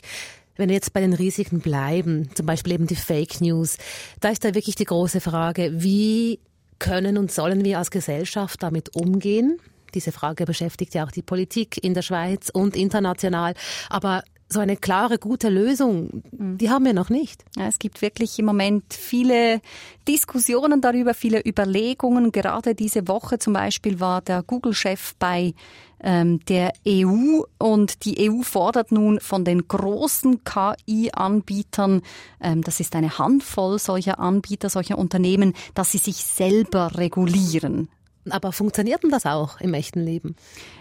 Wenn 0.62 0.68
wir 0.68 0.76
jetzt 0.76 0.92
bei 0.92 1.00
den 1.00 1.12
Risiken 1.12 1.58
bleiben, 1.58 2.30
zum 2.36 2.46
Beispiel 2.46 2.74
eben 2.74 2.86
die 2.86 2.94
Fake 2.94 3.40
News, 3.40 3.78
da 4.20 4.28
ist 4.28 4.44
da 4.44 4.54
wirklich 4.54 4.76
die 4.76 4.84
große 4.84 5.20
Frage, 5.20 5.72
wie 5.82 6.38
können 6.78 7.18
und 7.18 7.32
sollen 7.32 7.64
wir 7.64 7.78
als 7.78 7.90
Gesellschaft 7.90 8.62
damit 8.62 8.94
umgehen? 8.94 9.58
Diese 9.92 10.12
Frage 10.12 10.44
beschäftigt 10.44 10.94
ja 10.94 11.04
auch 11.04 11.10
die 11.10 11.22
Politik 11.22 11.82
in 11.82 11.94
der 11.94 12.02
Schweiz 12.02 12.48
und 12.48 12.76
international. 12.76 13.54
Aber 13.90 14.22
so 14.52 14.60
eine 14.60 14.76
klare, 14.76 15.18
gute 15.18 15.48
Lösung, 15.48 16.22
mhm. 16.30 16.58
die 16.58 16.70
haben 16.70 16.84
wir 16.84 16.92
noch 16.92 17.10
nicht. 17.10 17.44
Ja, 17.56 17.66
es 17.66 17.78
gibt 17.78 18.02
wirklich 18.02 18.38
im 18.38 18.44
Moment 18.44 18.84
viele 18.92 19.60
Diskussionen 20.06 20.80
darüber, 20.80 21.14
viele 21.14 21.40
Überlegungen. 21.46 22.32
Gerade 22.32 22.74
diese 22.74 23.08
Woche 23.08 23.38
zum 23.38 23.54
Beispiel 23.54 24.00
war 24.00 24.20
der 24.20 24.42
Google-Chef 24.42 25.14
bei 25.18 25.54
ähm, 26.02 26.40
der 26.46 26.72
EU 26.86 27.42
und 27.58 28.04
die 28.04 28.28
EU 28.28 28.42
fordert 28.42 28.92
nun 28.92 29.20
von 29.20 29.44
den 29.44 29.68
großen 29.68 30.42
KI-Anbietern, 30.44 32.02
ähm, 32.40 32.62
das 32.62 32.80
ist 32.80 32.96
eine 32.96 33.18
Handvoll 33.18 33.78
solcher 33.78 34.18
Anbieter, 34.18 34.68
solcher 34.68 34.98
Unternehmen, 34.98 35.54
dass 35.74 35.92
sie 35.92 35.98
sich 35.98 36.16
selber 36.16 36.98
regulieren. 36.98 37.88
Aber 38.30 38.52
funktioniert 38.52 39.02
denn 39.02 39.10
das 39.10 39.26
auch 39.26 39.60
im 39.60 39.74
echten 39.74 40.00
Leben? 40.00 40.36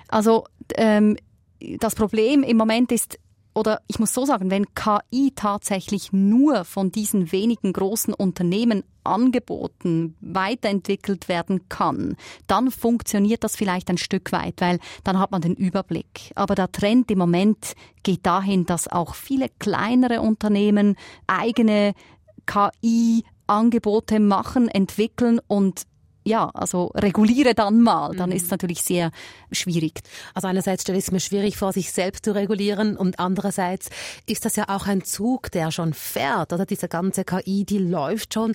Also 0.07 0.45
ähm, 0.75 1.17
das 1.79 1.95
Problem 1.95 2.43
im 2.43 2.57
Moment 2.57 2.91
ist, 2.91 3.19
oder 3.53 3.81
ich 3.87 3.99
muss 3.99 4.13
so 4.13 4.25
sagen, 4.25 4.49
wenn 4.49 4.73
KI 4.75 5.31
tatsächlich 5.35 6.13
nur 6.13 6.63
von 6.63 6.91
diesen 6.91 7.31
wenigen 7.31 7.73
großen 7.73 8.13
Unternehmen 8.13 8.83
angeboten, 9.03 10.15
weiterentwickelt 10.21 11.27
werden 11.27 11.67
kann, 11.67 12.15
dann 12.47 12.71
funktioniert 12.71 13.43
das 13.43 13.55
vielleicht 13.55 13.89
ein 13.89 13.97
Stück 13.97 14.31
weit, 14.31 14.55
weil 14.61 14.79
dann 15.03 15.19
hat 15.19 15.31
man 15.31 15.41
den 15.41 15.55
Überblick. 15.55 16.31
Aber 16.35 16.55
der 16.55 16.71
Trend 16.71 17.11
im 17.11 17.17
Moment 17.17 17.73
geht 18.03 18.25
dahin, 18.25 18.65
dass 18.65 18.87
auch 18.87 19.15
viele 19.15 19.49
kleinere 19.59 20.21
Unternehmen 20.21 20.95
eigene 21.27 21.93
KI-Angebote 22.45 24.19
machen, 24.19 24.67
entwickeln 24.67 25.39
und 25.47 25.83
ja, 26.23 26.49
also 26.53 26.91
reguliere 26.95 27.55
dann 27.55 27.81
mal, 27.81 28.15
dann 28.15 28.29
mhm. 28.29 28.35
ist 28.35 28.45
es 28.45 28.51
natürlich 28.51 28.83
sehr 28.83 29.11
schwierig. 29.51 30.01
Also 30.33 30.47
einerseits 30.47 30.83
stelle 30.83 30.97
ich 30.97 31.05
es 31.05 31.11
mir 31.11 31.19
schwierig 31.19 31.57
vor, 31.57 31.73
sich 31.73 31.91
selbst 31.91 32.25
zu 32.25 32.35
regulieren 32.35 32.95
und 32.95 33.19
andererseits 33.19 33.89
ist 34.27 34.45
das 34.45 34.55
ja 34.55 34.65
auch 34.69 34.87
ein 34.87 35.03
Zug, 35.03 35.51
der 35.51 35.71
schon 35.71 35.93
fährt, 35.93 36.53
oder 36.53 36.65
diese 36.65 36.87
ganze 36.87 37.23
KI, 37.23 37.65
die 37.65 37.79
läuft 37.79 38.33
schon. 38.33 38.53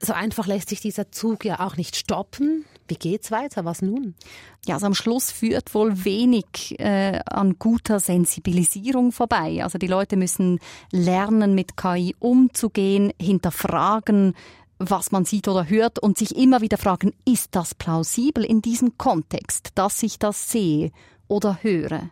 So 0.00 0.12
einfach 0.12 0.48
lässt 0.48 0.68
sich 0.68 0.80
dieser 0.80 1.12
Zug 1.12 1.44
ja 1.44 1.60
auch 1.60 1.76
nicht 1.76 1.94
stoppen. 1.94 2.64
Wie 2.88 2.96
geht's 2.96 3.30
weiter? 3.30 3.64
Was 3.64 3.82
nun? 3.82 4.16
Ja, 4.66 4.74
also 4.74 4.86
am 4.86 4.94
Schluss 4.94 5.30
führt 5.30 5.74
wohl 5.74 6.04
wenig 6.04 6.78
äh, 6.80 7.20
an 7.24 7.56
guter 7.60 8.00
Sensibilisierung 8.00 9.12
vorbei. 9.12 9.62
Also 9.62 9.78
die 9.78 9.86
Leute 9.86 10.16
müssen 10.16 10.58
lernen, 10.90 11.54
mit 11.54 11.76
KI 11.76 12.16
umzugehen, 12.18 13.12
hinterfragen, 13.20 14.34
was 14.78 15.12
man 15.12 15.24
sieht 15.24 15.48
oder 15.48 15.68
hört 15.68 15.98
und 15.98 16.18
sich 16.18 16.36
immer 16.36 16.60
wieder 16.60 16.78
fragen, 16.78 17.12
ist 17.24 17.54
das 17.54 17.74
plausibel 17.74 18.44
in 18.44 18.62
diesem 18.62 18.98
Kontext, 18.98 19.70
dass 19.74 20.02
ich 20.02 20.18
das 20.18 20.50
sehe 20.50 20.90
oder 21.28 21.58
höre? 21.62 22.10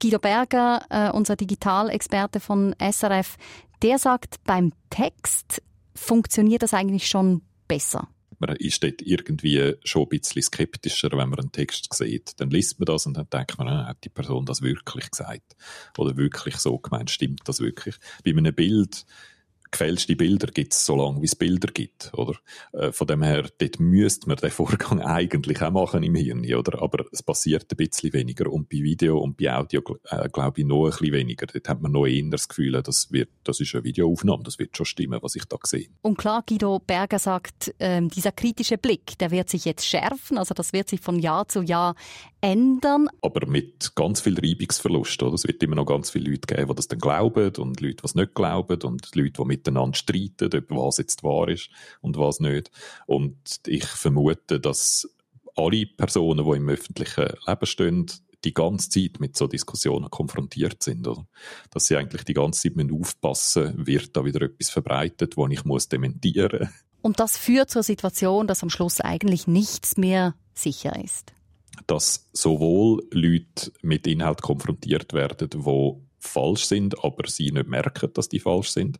Guido 0.00 0.18
Berger, 0.18 0.84
äh, 0.90 1.10
unser 1.10 1.36
Digitalexperte 1.36 2.40
von 2.40 2.74
SRF, 2.80 3.36
der 3.82 3.98
sagt, 3.98 4.42
beim 4.44 4.72
Text 4.90 5.62
funktioniert 5.94 6.62
das 6.62 6.74
eigentlich 6.74 7.08
schon 7.08 7.42
besser. 7.68 8.08
Man 8.38 8.56
ist 8.56 8.82
dort 8.82 9.00
irgendwie 9.02 9.74
schon 9.84 10.02
ein 10.02 10.08
bisschen 10.08 10.42
skeptischer, 10.42 11.10
wenn 11.12 11.28
man 11.28 11.38
einen 11.38 11.52
Text 11.52 11.94
sieht. 11.94 12.40
Dann 12.40 12.50
liest 12.50 12.80
man 12.80 12.86
das 12.86 13.06
und 13.06 13.16
dann 13.16 13.30
denkt 13.30 13.56
man, 13.56 13.68
ah, 13.68 13.86
hat 13.86 14.02
die 14.02 14.08
Person 14.08 14.44
das 14.44 14.62
wirklich 14.62 15.08
gesagt? 15.12 15.54
Oder 15.96 16.16
wirklich 16.16 16.56
so 16.56 16.76
gemeint? 16.78 17.10
Stimmt 17.10 17.42
das 17.44 17.60
wirklich? 17.60 17.94
Bei 18.24 18.32
einem 18.32 18.52
Bild 18.52 19.06
gefälschte 19.72 20.14
Bilder 20.14 20.48
gibt 20.48 20.74
es 20.74 20.86
so 20.86 20.94
lange, 20.94 21.20
wie 21.20 21.26
es 21.26 21.34
Bilder 21.34 21.68
gibt, 21.72 22.12
oder? 22.14 22.34
Äh, 22.72 22.92
von 22.92 23.06
dem 23.06 23.22
her, 23.22 23.48
dort 23.58 23.80
müsste 23.80 24.28
man 24.28 24.36
den 24.36 24.50
Vorgang 24.50 25.00
eigentlich 25.02 25.60
auch 25.62 25.72
machen 25.72 26.02
im 26.02 26.14
Hirn, 26.14 26.44
oder? 26.54 26.80
Aber 26.80 27.04
es 27.10 27.22
passiert 27.22 27.66
ein 27.70 27.76
bisschen 27.76 28.12
weniger. 28.12 28.52
Und 28.52 28.68
bei 28.68 28.78
Video 28.78 29.18
und 29.18 29.36
bei 29.36 29.52
Audio, 29.52 29.82
äh, 30.10 30.28
glaube 30.28 30.60
ich, 30.60 30.66
noch 30.66 30.84
ein 30.84 30.90
bisschen 30.90 31.12
weniger. 31.12 31.46
Dort 31.46 31.68
hat 31.68 31.82
man 31.82 31.92
noch 31.92 32.06
eher 32.06 32.22
das 32.30 32.48
Gefühl, 32.48 32.80
das, 32.82 33.10
wird, 33.10 33.30
das 33.44 33.58
ist 33.60 33.74
eine 33.74 33.84
Videoaufnahme, 33.84 34.42
das 34.44 34.58
wird 34.58 34.76
schon 34.76 34.86
stimmen, 34.86 35.18
was 35.22 35.34
ich 35.34 35.44
da 35.46 35.56
sehe. 35.64 35.88
Und 36.02 36.18
klar, 36.18 36.44
Guido 36.46 36.78
Berger 36.78 37.18
sagt, 37.18 37.74
ähm, 37.78 38.08
dieser 38.08 38.32
kritische 38.32 38.78
Blick, 38.78 39.18
der 39.18 39.30
wird 39.30 39.48
sich 39.48 39.64
jetzt 39.64 39.86
schärfen, 39.86 40.38
also 40.38 40.54
das 40.54 40.72
wird 40.72 40.88
sich 40.88 41.00
von 41.00 41.18
Jahr 41.18 41.48
zu 41.48 41.62
Jahr 41.62 41.94
ändern. 42.42 43.08
Aber 43.22 43.46
mit 43.46 43.94
ganz 43.94 44.20
viel 44.20 44.38
Reibungsverlust, 44.38 45.22
oder? 45.22 45.34
Es 45.34 45.46
wird 45.46 45.62
immer 45.62 45.76
noch 45.76 45.86
ganz 45.86 46.10
viele 46.10 46.30
Leute 46.30 46.54
geben, 46.54 46.68
die 46.68 46.74
das 46.74 46.88
dann 46.88 46.98
glauben 46.98 47.52
und 47.56 47.80
Leute, 47.80 47.96
die 47.96 48.04
es 48.04 48.14
nicht 48.14 48.34
glauben 48.34 48.82
und 48.82 49.14
Leute, 49.14 49.32
die 49.38 49.44
mit 49.44 49.61
miteinander 49.62 49.96
streiten, 49.96 50.50
ob 50.54 50.70
was 50.70 50.98
jetzt 50.98 51.22
wahr 51.22 51.48
ist 51.48 51.70
und 52.00 52.18
was 52.18 52.40
nicht. 52.40 52.70
Und 53.06 53.60
ich 53.66 53.84
vermute, 53.84 54.60
dass 54.60 55.08
alle 55.54 55.86
Personen, 55.86 56.44
die 56.44 56.56
im 56.56 56.68
öffentlichen 56.68 57.34
Leben 57.46 57.66
stehen, 57.66 58.06
die 58.44 58.54
ganze 58.54 58.88
Zeit 58.88 59.20
mit 59.20 59.36
so 59.36 59.46
Diskussionen 59.46 60.10
konfrontiert 60.10 60.82
sind. 60.82 61.06
Oder? 61.06 61.26
Dass 61.70 61.86
sie 61.86 61.96
eigentlich 61.96 62.24
die 62.24 62.34
ganze 62.34 62.72
Zeit 62.72 62.90
aufpassen 62.92 63.76
müssen, 63.76 63.86
wird 63.86 64.16
da 64.16 64.24
wieder 64.24 64.42
etwas 64.42 64.70
verbreitet, 64.70 65.36
wo 65.36 65.46
ich 65.46 65.64
muss 65.64 65.88
dementieren 65.88 66.70
Und 67.02 67.20
das 67.20 67.36
führt 67.36 67.70
zur 67.70 67.84
Situation, 67.84 68.48
dass 68.48 68.64
am 68.64 68.70
Schluss 68.70 69.00
eigentlich 69.00 69.46
nichts 69.46 69.96
mehr 69.96 70.34
sicher 70.54 70.98
ist. 71.02 71.32
Dass 71.86 72.28
sowohl 72.32 73.06
Leute 73.12 73.72
mit 73.82 74.08
Inhalt 74.08 74.42
konfrontiert 74.42 75.12
werden, 75.12 75.48
die 75.50 76.02
falsch 76.18 76.66
sind, 76.66 77.04
aber 77.04 77.28
sie 77.28 77.50
nicht 77.50 77.68
merken, 77.68 78.12
dass 78.14 78.28
die 78.28 78.40
falsch 78.40 78.70
sind, 78.70 78.98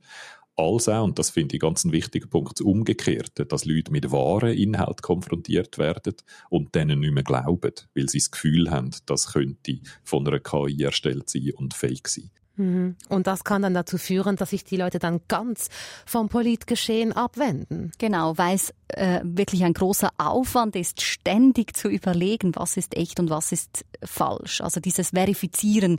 als 0.57 0.89
auch, 0.89 1.05
und 1.05 1.19
das 1.19 1.31
finde 1.31 1.57
ich 1.57 1.61
ganz 1.61 1.85
ein 1.85 1.93
wichtiger 1.93 2.27
Punkt, 2.27 2.61
das 2.61 2.67
Umgekehrte, 2.67 3.47
dass 3.47 3.65
Leute 3.65 3.91
mit 3.91 4.11
wahren 4.13 4.53
Inhalt 4.53 5.03
konfrontiert 5.03 5.79
werden 5.79 6.15
und 6.51 6.75
denen 6.75 7.01
nicht 7.01 7.15
mehr 7.15 7.23
glauben, 7.23 7.73
weil 7.95 8.09
sie 8.09 8.19
das 8.19 8.31
Gefühl 8.31 8.71
haben, 8.71 8.91
das 9.07 9.33
könnte 9.33 9.81
von 10.03 10.27
einer 10.27 10.41
KI 10.41 10.83
erstellt 10.83 11.31
sein 11.31 11.53
und 11.57 11.75
fake 11.75 12.09
sein. 12.09 12.31
Mhm. 12.57 12.97
Und 13.09 13.27
das 13.27 13.45
kann 13.45 13.63
dann 13.63 13.75
dazu 13.75 13.99
führen, 13.99 14.37
dass 14.37 14.51
sich 14.51 14.65
die 14.65 14.77
Leute 14.77 14.99
dann 14.99 15.21
ganz 15.29 15.69
vom 16.05 16.29
Politgeschehen 16.29 17.13
abwenden. 17.13 17.93
Genau, 17.99 18.37
weil 18.37 18.57
es 18.57 18.75
äh, 18.89 19.21
wirklich 19.25 19.65
ein 19.65 19.73
großer 19.73 20.11
Aufwand 20.19 20.77
ist, 20.77 21.01
ständig 21.01 21.77
zu 21.77 21.89
überlegen, 21.89 22.55
was 22.55 22.77
ist 22.77 22.97
echt 22.97 23.21
und 23.21 23.31
was 23.31 23.53
ist 23.53 23.85
falsch. 24.05 24.61
Also 24.61 24.81
dieses 24.81 25.11
Verifizieren 25.11 25.99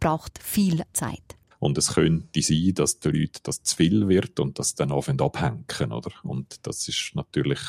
braucht 0.00 0.42
viel 0.42 0.82
Zeit. 0.94 1.36
Und 1.60 1.76
es 1.76 1.94
könnte 1.94 2.42
sein, 2.42 2.74
dass 2.74 3.00
die 3.00 3.10
Leute 3.10 3.40
das 3.42 3.62
zu 3.62 3.76
viel 3.76 4.08
wird 4.08 4.40
und 4.40 4.58
das 4.58 4.74
dann 4.74 4.90
anfangen 4.90 5.20
abhängen, 5.20 5.92
oder? 5.92 6.10
Und 6.22 6.66
das 6.66 6.88
ist 6.88 7.12
natürlich 7.14 7.60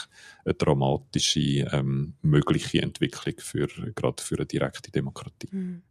eine 0.45 0.53
dramatische, 0.53 1.67
ähm, 1.71 2.13
mögliche 2.21 2.81
Entwicklung 2.81 3.35
für, 3.39 3.67
gerade 3.93 4.23
für 4.23 4.37
eine 4.37 4.45
direkte 4.45 4.91
Demokratie. 4.91 5.49
Mhm. 5.51 5.81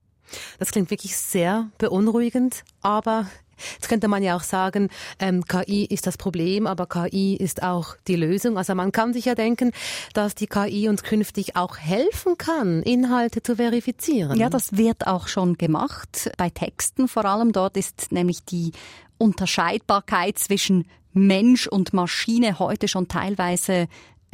Das 0.59 0.73
klingt 0.73 0.91
wirklich 0.91 1.17
sehr 1.17 1.71
beunruhigend, 1.77 2.65
aber 2.81 3.29
Jetzt 3.75 3.89
könnte 3.89 4.09
man 4.09 4.23
ja 4.23 4.37
auch 4.37 4.43
sagen, 4.43 4.89
ähm, 5.19 5.45
KI 5.45 5.85
ist 5.85 6.07
das 6.07 6.17
Problem, 6.17 6.67
aber 6.67 6.87
KI 6.87 7.37
ist 7.37 7.63
auch 7.63 7.97
die 8.09 8.17
Lösung. 8.17 8.59
Also 8.59 8.75
man 8.75 8.93
kann 8.93 9.13
sich 9.13 9.25
ja 9.25 9.35
denken, 9.35 9.73
dass 10.15 10.35
die 10.35 10.47
KI 10.47 10.89
uns 10.89 11.03
künftig 11.03 11.57
auch 11.57 11.79
helfen 11.79 12.37
kann, 12.39 12.83
Inhalte 12.83 13.43
zu 13.43 13.57
verifizieren. 13.57 14.39
Ja, 14.39 14.49
das 14.49 14.77
wird 14.77 15.07
auch 15.07 15.29
schon 15.29 15.57
gemacht. 15.59 16.31
Bei 16.37 16.51
Texten 16.51 17.09
vor 17.09 17.25
allem. 17.25 17.53
Dort 17.53 17.77
ist 17.77 18.13
nämlich 18.13 18.45
die 18.45 18.73
Unterscheidbarkeit 19.19 20.39
zwischen 20.39 20.87
Mensch 21.13 21.67
und 21.67 21.93
Maschine 21.93 22.59
heute 22.59 22.89
schon 22.89 23.09
teilweise 23.09 23.89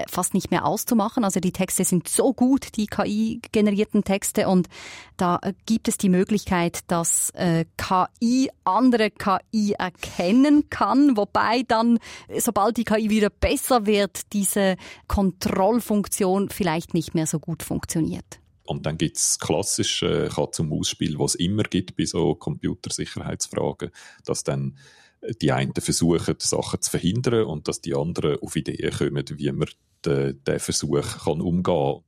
fast 0.09 0.35
nicht 0.35 0.51
mehr 0.51 0.65
auszumachen. 0.65 1.25
Also 1.25 1.41
die 1.41 1.53
Texte 1.53 1.85
sind 1.85 2.09
so 2.09 2.33
gut, 2.33 2.77
die 2.77 2.87
KI-generierten 2.87 4.05
Texte, 4.05 4.49
und 4.49 4.69
da 5.17 5.41
gibt 5.67 5.89
es 5.89 5.99
die 5.99 6.09
Möglichkeit, 6.09 6.81
dass 6.89 7.31
äh, 7.31 7.65
KI 7.77 8.51
andere 8.65 9.11
KI 9.11 9.73
erkennen 9.73 10.69
kann, 10.71 11.17
wobei 11.17 11.63
dann, 11.67 11.99
sobald 12.39 12.77
die 12.77 12.85
KI 12.85 13.11
wieder 13.11 13.31
besser 13.31 13.87
wird, 13.87 14.33
diese 14.33 14.77
Kontrollfunktion 15.09 16.51
vielleicht 16.51 16.95
nicht 16.95 17.15
mehr 17.15 17.27
so 17.27 17.39
gut 17.39 17.63
funktioniert. 17.63 18.41
Und 18.67 18.85
dann 18.85 18.99
gibt's 18.99 19.39
klassische 19.39 20.27
äh, 20.27 20.51
zum 20.51 20.73
Ausspiel, 20.73 21.19
was 21.19 21.35
es 21.35 21.41
immer 21.41 21.63
gibt 21.63 21.97
bei 21.97 22.05
so 22.05 22.35
Computersicherheitsfragen, 22.35 23.91
dass 24.25 24.43
dann 24.43 24.77
die 25.41 25.53
einen 25.53 25.75
versuchen, 25.75 26.37
Sachen 26.39 26.81
zu 26.81 26.91
verhindern 26.91 27.45
und 27.45 27.69
dass 27.69 27.81
die 27.81 27.95
anderen 27.95 28.39
auf 28.41 28.57
Ideen 28.57 28.91
kommen, 28.93 29.25
wie 29.29 29.53
man 29.53 29.69
den 30.05 30.59
Versuch 30.59 31.25
kann 31.25 31.41
umgehen 31.41 31.63
kann. 31.63 32.03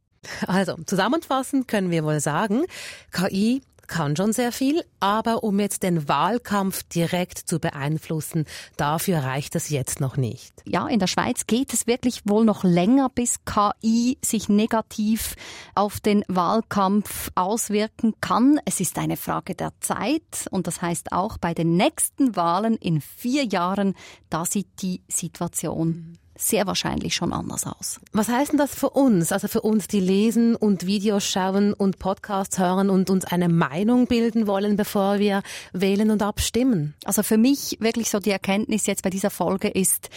Also, 0.47 0.77
zusammenfassend 0.85 1.69
können 1.69 1.91
wir 1.91 2.05
wohl 2.05 2.21
sagen, 2.21 2.65
KI 3.13 3.63
kann 3.89 4.15
schon 4.15 4.33
sehr 4.33 4.53
viel, 4.53 4.85
aber 5.01 5.43
um 5.43 5.59
jetzt 5.59 5.83
den 5.83 6.09
Wahlkampf 6.09 6.85
direkt 6.85 7.39
zu 7.39 7.59
beeinflussen, 7.59 8.45
dafür 8.77 9.19
reicht 9.19 9.57
es 9.57 9.71
jetzt 9.71 10.01
noch 10.01 10.17
nicht. 10.17 10.53
Ja, 10.65 10.87
in 10.87 11.01
der 11.01 11.07
Schweiz 11.09 11.47
geht 11.47 11.73
es 11.73 11.87
wirklich 11.87 12.23
wohl 12.25 12.45
noch 12.45 12.63
länger, 12.63 13.09
bis 13.09 13.41
KI 13.45 14.19
sich 14.25 14.49
negativ 14.49 15.35
auf 15.75 15.99
den 15.99 16.25
Wahlkampf 16.29 17.31
auswirken 17.35 18.15
kann. 18.21 18.61
Es 18.65 18.79
ist 18.79 18.99
eine 18.99 19.17
Frage 19.17 19.55
der 19.55 19.73
Zeit 19.81 20.47
und 20.51 20.67
das 20.67 20.81
heißt 20.81 21.11
auch 21.13 21.39
bei 21.39 21.55
den 21.55 21.77
nächsten 21.77 22.37
Wahlen 22.37 22.77
in 22.77 23.01
vier 23.01 23.45
Jahren, 23.45 23.95
da 24.31 24.45
sieht 24.45 24.83
die 24.83 25.03
Situation 25.09 26.19
sehr 26.39 26.67
wahrscheinlich 26.67 27.15
schon 27.15 27.33
anders 27.33 27.67
aus. 27.67 28.01
Was 28.13 28.29
heißt 28.29 28.53
denn 28.53 28.59
das 28.59 28.75
für 28.75 28.91
uns? 28.91 29.33
Also 29.33 29.49
für 29.49 29.61
uns, 29.61 29.89
die 29.89 30.01
lesen 30.01 30.55
und 30.57 30.87
Videos 30.87 31.25
schauen 31.25 31.75
und 31.75 31.99
Podcasts 31.99 32.59
hören 32.59 32.91
und 32.91 33.11
uns 33.11 33.25
eine 33.25 33.49
Meinung 33.49 34.07
bilden 34.07 34.47
wollen, 34.47 34.77
bevor 34.77 35.19
wir 35.19 35.43
wählen 35.73 36.11
und 36.11 36.23
abstimmen? 36.23 36.95
Also 37.05 37.23
für 37.23 37.39
mich 37.39 37.79
wirklich 37.81 38.09
so 38.09 38.21
die 38.21 38.31
Erkenntnis 38.31 38.87
jetzt 38.87 39.03
bei 39.03 39.11
dieser 39.11 39.31
Folge 39.31 39.69
ist, 39.69 40.11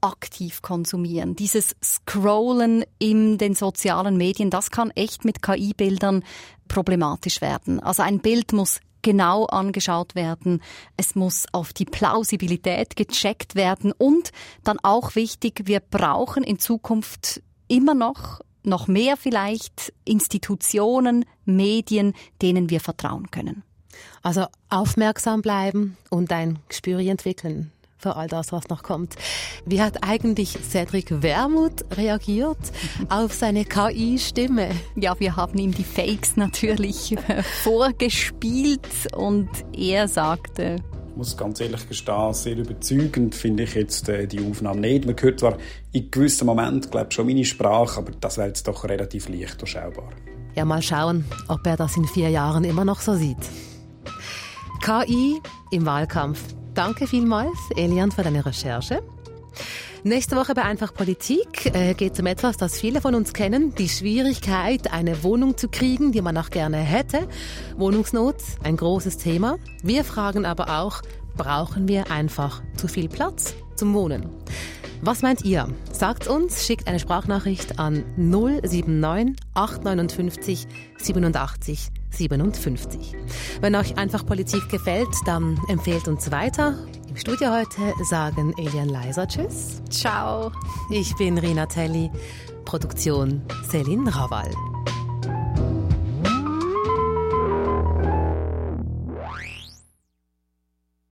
aktiv 0.00 0.62
konsumieren. 0.62 1.36
Dieses 1.36 1.76
Scrollen 1.82 2.84
in 2.98 3.38
den 3.38 3.54
sozialen 3.54 4.16
Medien, 4.16 4.50
das 4.50 4.70
kann 4.70 4.90
echt 4.92 5.24
mit 5.24 5.42
KI-Bildern 5.42 6.24
problematisch 6.68 7.40
werden. 7.40 7.80
Also 7.80 8.02
ein 8.02 8.20
Bild 8.20 8.52
muss 8.52 8.80
genau 9.02 9.46
angeschaut 9.46 10.14
werden. 10.14 10.62
Es 10.96 11.14
muss 11.14 11.46
auf 11.52 11.72
die 11.72 11.84
Plausibilität 11.84 12.96
gecheckt 12.96 13.54
werden 13.54 13.92
und 13.92 14.30
dann 14.64 14.78
auch 14.82 15.14
wichtig, 15.14 15.62
wir 15.64 15.80
brauchen 15.80 16.42
in 16.42 16.58
Zukunft 16.58 17.42
immer 17.68 17.94
noch 17.94 18.40
noch 18.64 18.86
mehr 18.86 19.16
vielleicht 19.16 19.94
Institutionen, 20.04 21.24
Medien, 21.46 22.12
denen 22.42 22.68
wir 22.68 22.80
vertrauen 22.80 23.30
können. 23.30 23.62
Also 24.22 24.44
aufmerksam 24.68 25.40
bleiben 25.40 25.96
und 26.10 26.30
ein 26.32 26.58
Gespür 26.68 26.98
entwickeln 26.98 27.72
für 27.98 28.16
all 28.16 28.28
das, 28.28 28.52
was 28.52 28.68
noch 28.68 28.82
kommt. 28.82 29.16
Wie 29.66 29.82
hat 29.82 30.04
eigentlich 30.04 30.56
Cedric 30.62 31.22
Wermuth 31.22 31.84
reagiert 31.96 32.58
auf 33.08 33.32
seine 33.32 33.64
KI-Stimme? 33.64 34.70
Ja, 34.94 35.18
wir 35.18 35.36
haben 35.36 35.58
ihm 35.58 35.72
die 35.72 35.84
Fakes 35.84 36.36
natürlich 36.36 37.16
vorgespielt 37.62 38.88
und 39.14 39.48
er 39.76 40.08
sagte, 40.08 40.76
ich 41.10 41.16
muss 41.16 41.36
ganz 41.36 41.60
ehrlich 41.60 41.88
gestehen, 41.88 42.32
sehr 42.32 42.56
überzeugend 42.56 43.34
finde 43.34 43.64
ich 43.64 43.74
jetzt 43.74 44.08
äh, 44.08 44.28
die 44.28 44.40
Aufnahme 44.40 44.80
nicht. 44.82 45.04
Man 45.04 45.16
hört 45.18 45.40
zwar 45.40 45.58
in 45.90 46.12
gewissen 46.12 46.46
Momenten, 46.46 46.92
glaube 46.92 47.10
schon 47.10 47.26
meine 47.26 47.44
Sprache, 47.44 47.98
aber 47.98 48.12
das 48.12 48.38
wäre 48.38 48.46
jetzt 48.46 48.68
doch 48.68 48.84
relativ 48.84 49.28
leicht 49.28 49.60
durchschaubar. 49.60 50.10
Ja, 50.54 50.64
mal 50.64 50.80
schauen, 50.80 51.24
ob 51.48 51.66
er 51.66 51.76
das 51.76 51.96
in 51.96 52.04
vier 52.04 52.30
Jahren 52.30 52.62
immer 52.62 52.84
noch 52.84 53.00
so 53.00 53.14
sieht. 53.14 53.36
KI 54.80 55.40
im 55.72 55.86
Wahlkampf. 55.86 56.40
Danke 56.78 57.08
vielmals, 57.08 57.58
Elian, 57.74 58.12
für 58.12 58.22
deine 58.22 58.46
Recherche. 58.46 59.02
Nächste 60.04 60.36
Woche 60.36 60.54
bei 60.54 60.62
Einfach 60.62 60.94
Politik 60.94 61.74
äh, 61.74 61.94
geht 61.94 62.12
es 62.12 62.20
um 62.20 62.26
etwas, 62.26 62.56
das 62.56 62.78
viele 62.78 63.00
von 63.00 63.16
uns 63.16 63.32
kennen, 63.32 63.74
die 63.74 63.88
Schwierigkeit, 63.88 64.92
eine 64.92 65.24
Wohnung 65.24 65.56
zu 65.56 65.68
kriegen, 65.68 66.12
die 66.12 66.22
man 66.22 66.36
auch 66.36 66.50
gerne 66.50 66.76
hätte. 66.76 67.26
Wohnungsnot, 67.76 68.36
ein 68.62 68.76
großes 68.76 69.16
Thema. 69.16 69.58
Wir 69.82 70.04
fragen 70.04 70.46
aber 70.46 70.78
auch, 70.78 71.02
brauchen 71.36 71.88
wir 71.88 72.12
einfach 72.12 72.62
zu 72.76 72.86
viel 72.86 73.08
Platz 73.08 73.56
zum 73.74 73.92
Wohnen? 73.92 74.28
Was 75.00 75.22
meint 75.22 75.44
ihr? 75.44 75.68
Sagt 75.92 76.26
uns, 76.26 76.66
schickt 76.66 76.88
eine 76.88 76.98
Sprachnachricht 76.98 77.78
an 77.78 78.04
079 78.16 79.36
859 79.54 80.66
87 80.98 81.88
57. 82.10 83.14
Wenn 83.60 83.76
euch 83.76 83.96
einfach 83.96 84.26
Politik 84.26 84.68
gefällt, 84.68 85.08
dann 85.24 85.60
empfehlt 85.68 86.08
uns 86.08 86.30
weiter. 86.32 86.74
Im 87.08 87.16
Studio 87.16 87.50
heute 87.52 87.92
sagen 88.04 88.54
Elian 88.58 88.88
Leiser 88.88 89.28
Tschüss. 89.28 89.82
Ciao. 89.88 90.50
Ich 90.90 91.14
bin 91.16 91.38
Rina 91.38 91.66
Telli. 91.66 92.10
Produktion 92.64 93.42
Selin 93.70 94.08
Rawal. 94.08 94.50